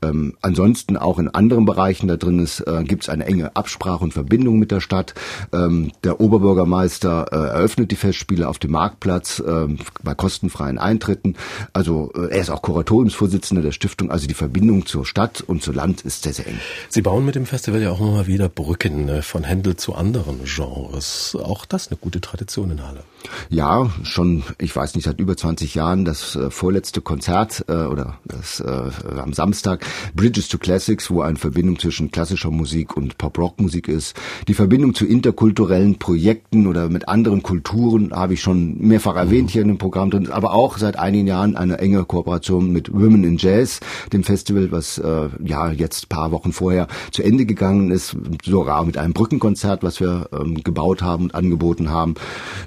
Ähm, 0.02 0.36
ansonsten 0.41 0.97
auch 0.97 1.19
in 1.19 1.27
in 1.28 1.36
anderen 1.36 1.66
Bereichen 1.66 2.08
da 2.08 2.18
drin 2.18 2.40
ist, 2.40 2.62
äh, 2.62 2.84
gibt 2.84 3.04
es 3.04 3.10
eine 3.10 3.26
enge 3.26 3.56
Absprache 3.56 4.04
und 4.04 4.13
Verbindung 4.13 4.60
mit 4.60 4.72
der 4.72 4.82
Stadt. 4.82 5.13
Ähm, 5.54 5.92
der 6.04 6.20
Oberbürgermeister 6.20 7.28
äh, 7.32 7.36
eröffnet 7.36 7.92
die 7.92 7.96
Festspiele 7.96 8.48
auf 8.48 8.60
dem 8.60 8.72
Marktplatz 8.72 9.40
äh, 9.40 9.68
bei 10.04 10.16
kostenfreien 10.16 10.78
Eintritten. 10.78 11.36
Also 11.74 12.12
äh, 12.16 12.32
er 12.32 12.40
ist 12.40 12.50
auch 12.50 12.62
Kuratoriumsvorsitzender 12.62 13.62
der 13.62 13.72
Stiftung. 13.72 14.12
Also 14.12 14.28
die 14.28 14.34
Verbindung 14.34 14.86
zur 14.86 15.06
Stadt 15.06 15.42
und 15.42 15.62
zu 15.62 15.72
Land 15.72 16.02
ist 16.02 16.24
sehr, 16.24 16.34
sehr 16.34 16.48
eng. 16.48 16.60
Sie 16.90 17.02
bauen 17.02 17.26
mit 17.26 17.36
dem 17.36 17.46
Festival 17.46 17.82
ja 17.82 17.92
auch 17.92 18.00
immer 18.00 18.12
mal 18.12 18.28
wieder 18.28 18.50
Brücken 18.50 19.06
ne, 19.06 19.22
von 19.22 19.44
Händel 19.44 19.76
zu 19.76 19.96
anderen 19.96 20.42
Genres. 20.46 21.36
Auch 21.36 21.66
das 21.66 21.90
eine 21.90 21.98
gute 21.98 22.22
Tradition 22.22 22.72
in 22.72 22.84
Halle. 22.86 23.04
Ja, 23.50 23.90
schon, 24.04 24.44
ich 24.58 24.76
weiß 24.76 24.96
nicht, 24.96 25.06
seit 25.06 25.20
über 25.20 25.36
20 25.36 25.76
Jahren 25.76 26.06
das 26.06 26.36
äh, 26.36 26.50
vorletzte 26.50 27.02
Konzert 27.02 27.66
äh, 27.68 27.74
oder 27.74 28.20
das 28.26 28.60
äh, 28.60 28.92
am 29.18 29.34
Samstag 29.34 29.86
Bridges 30.16 30.48
to 30.48 30.58
Classics, 30.58 31.10
wo 31.10 31.17
eine 31.22 31.38
Verbindung 31.38 31.80
zwischen 31.80 32.12
klassischer 32.12 32.52
Musik 32.52 32.96
und 32.98 33.18
Pop-Rock-Musik 33.18 33.88
ist. 33.88 34.16
Die 34.48 34.54
Verbindung 34.54 34.94
zu 34.94 35.06
interkulturellen 35.06 36.00
Projekten 36.00 36.68
oder 36.68 36.90
mit 36.90 37.08
anderen 37.08 37.44
Kulturen 37.44 38.12
habe 38.14 38.34
ich 38.34 38.42
schon 38.42 38.78
mehrfach 38.80 39.16
erwähnt 39.16 39.50
hier 39.50 39.62
in 39.62 39.68
dem 39.70 39.78
Programm 39.78 40.12
drin, 40.12 40.30
aber 40.32 40.54
auch 40.54 40.78
seit 40.78 40.98
einigen 40.98 41.28
Jahren 41.28 41.56
eine 41.56 41.78
enge 41.80 42.04
Kooperation 42.06 42.72
mit 42.72 42.94
Women 42.94 43.24
in 43.24 43.38
Jazz, 43.38 43.80
dem 44.14 44.24
Festival, 44.24 44.72
was 44.72 44.98
äh, 44.98 45.30
ja 45.44 45.72
jetzt 45.72 46.10
paar 46.10 46.32
Wochen 46.32 46.52
vorher 46.52 46.88
zu 47.12 47.24
Ende 47.24 47.46
gegangen 47.46 47.92
ist, 47.92 48.16
sogar 48.44 48.84
mit 48.86 48.98
einem 48.98 49.14
Brückenkonzert, 49.14 49.84
was 49.84 50.00
wir 50.00 50.30
ähm, 50.32 50.64
gebaut 50.64 51.02
haben 51.02 51.26
und 51.26 51.36
angeboten 51.36 51.90
haben. 51.90 52.16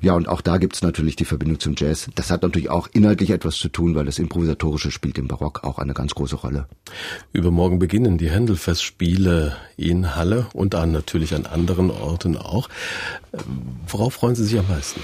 Ja, 0.03 0.15
und 0.15 0.29
auch 0.29 0.41
da 0.41 0.59
gibt's 0.59 0.83
natürlich 0.83 1.17
die 1.17 1.25
Verbindung 1.25 1.61
zum 1.61 1.75
Jazz. 1.77 2.09
Das 2.15 2.31
hat 2.31 2.43
natürlich 2.43 2.71
auch 2.71 2.89
inhaltlich 2.93 3.31
etwas 3.31 3.57
zu 3.57 3.69
tun, 3.69 3.95
weil 3.95 4.05
das 4.05 4.19
Improvisatorische 4.19 4.91
spielt 4.91 5.19
im 5.19 5.29
Barock 5.29 5.65
auch 5.65 5.79
eine 5.79 5.95
ganz 5.95 6.15
große 6.15 6.37
Rolle. 6.37 6.67
Übermorgen 7.33 7.79
beginnen 7.79 8.19
die 8.19 8.31
Händelfestspiele 8.40 9.55
in 9.76 10.16
Halle 10.16 10.46
und 10.55 10.72
dann 10.72 10.92
natürlich 10.92 11.35
an 11.35 11.44
anderen 11.44 11.90
Orten 11.90 12.38
auch. 12.38 12.70
Worauf 13.87 14.14
freuen 14.14 14.35
Sie 14.35 14.44
sich 14.44 14.59
am 14.59 14.66
meisten? 14.66 15.03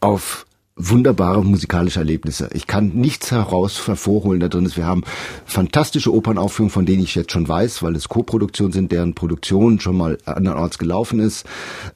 Auf 0.00 0.44
wunderbare 0.76 1.42
musikalische 1.42 2.00
Erlebnisse. 2.00 2.50
Ich 2.52 2.66
kann 2.66 2.90
nichts 2.90 3.30
heraus 3.30 3.88
hervorholen 3.88 4.40
da 4.40 4.48
drin. 4.48 4.70
Wir 4.74 4.84
haben 4.84 5.04
fantastische 5.46 6.14
Opernaufführungen, 6.14 6.70
von 6.70 6.84
denen 6.84 7.02
ich 7.02 7.14
jetzt 7.14 7.32
schon 7.32 7.48
weiß, 7.48 7.82
weil 7.82 7.96
es 7.96 8.10
Co-Produktionen 8.10 8.72
sind, 8.72 8.92
deren 8.92 9.14
Produktion 9.14 9.80
schon 9.80 9.96
mal 9.96 10.18
andernorts 10.26 10.78
gelaufen 10.78 11.20
ist. 11.20 11.46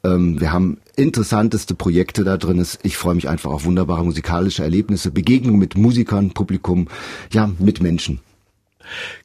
Ähm, 0.03 0.41
wir 0.41 0.51
haben 0.51 0.79
interessanteste 0.97 1.75
Projekte 1.75 2.25
da 2.25 2.39
drin. 2.39 2.67
Ich 2.83 2.97
freue 2.97 3.15
mich 3.15 3.29
einfach 3.29 3.51
auf 3.51 3.67
wunderbare 3.67 4.05
musikalische 4.05 4.63
Erlebnisse, 4.63 5.11
Begegnungen 5.11 5.61
mit 5.61 5.77
Musikern, 5.77 6.31
Publikum, 6.31 6.89
ja, 7.31 7.51
mit 7.59 7.83
Menschen. 7.83 8.21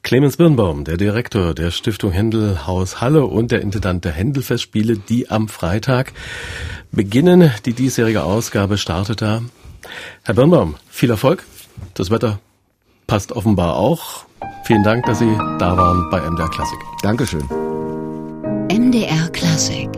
Clemens 0.02 0.36
Birnbaum, 0.36 0.84
der 0.84 0.96
Direktor 0.96 1.54
der 1.54 1.70
Stiftung 1.70 2.12
Händel 2.12 2.66
Haus 2.66 3.00
Halle 3.00 3.26
und 3.26 3.50
der 3.50 3.60
Intendant 3.60 4.04
der 4.04 4.12
Händelfestspiele, 4.12 4.98
die 4.98 5.30
am 5.30 5.48
Freitag 5.48 6.12
beginnen. 6.92 7.52
Die 7.66 7.72
diesjährige 7.72 8.22
Ausgabe 8.22 8.78
startet 8.78 9.22
da. 9.22 9.42
Herr 10.24 10.34
Birnbaum, 10.34 10.76
viel 10.88 11.10
Erfolg. 11.10 11.44
Das 11.94 12.10
Wetter 12.10 12.40
passt 13.06 13.32
offenbar 13.32 13.76
auch. 13.76 14.24
Vielen 14.64 14.82
Dank, 14.82 15.06
dass 15.06 15.18
Sie 15.18 15.36
da 15.58 15.76
waren 15.76 16.10
bei 16.10 16.20
MDR 16.20 16.48
Klassik. 16.50 16.78
Dankeschön. 17.02 17.44
MDR 18.70 19.28
Klassik 19.30 19.88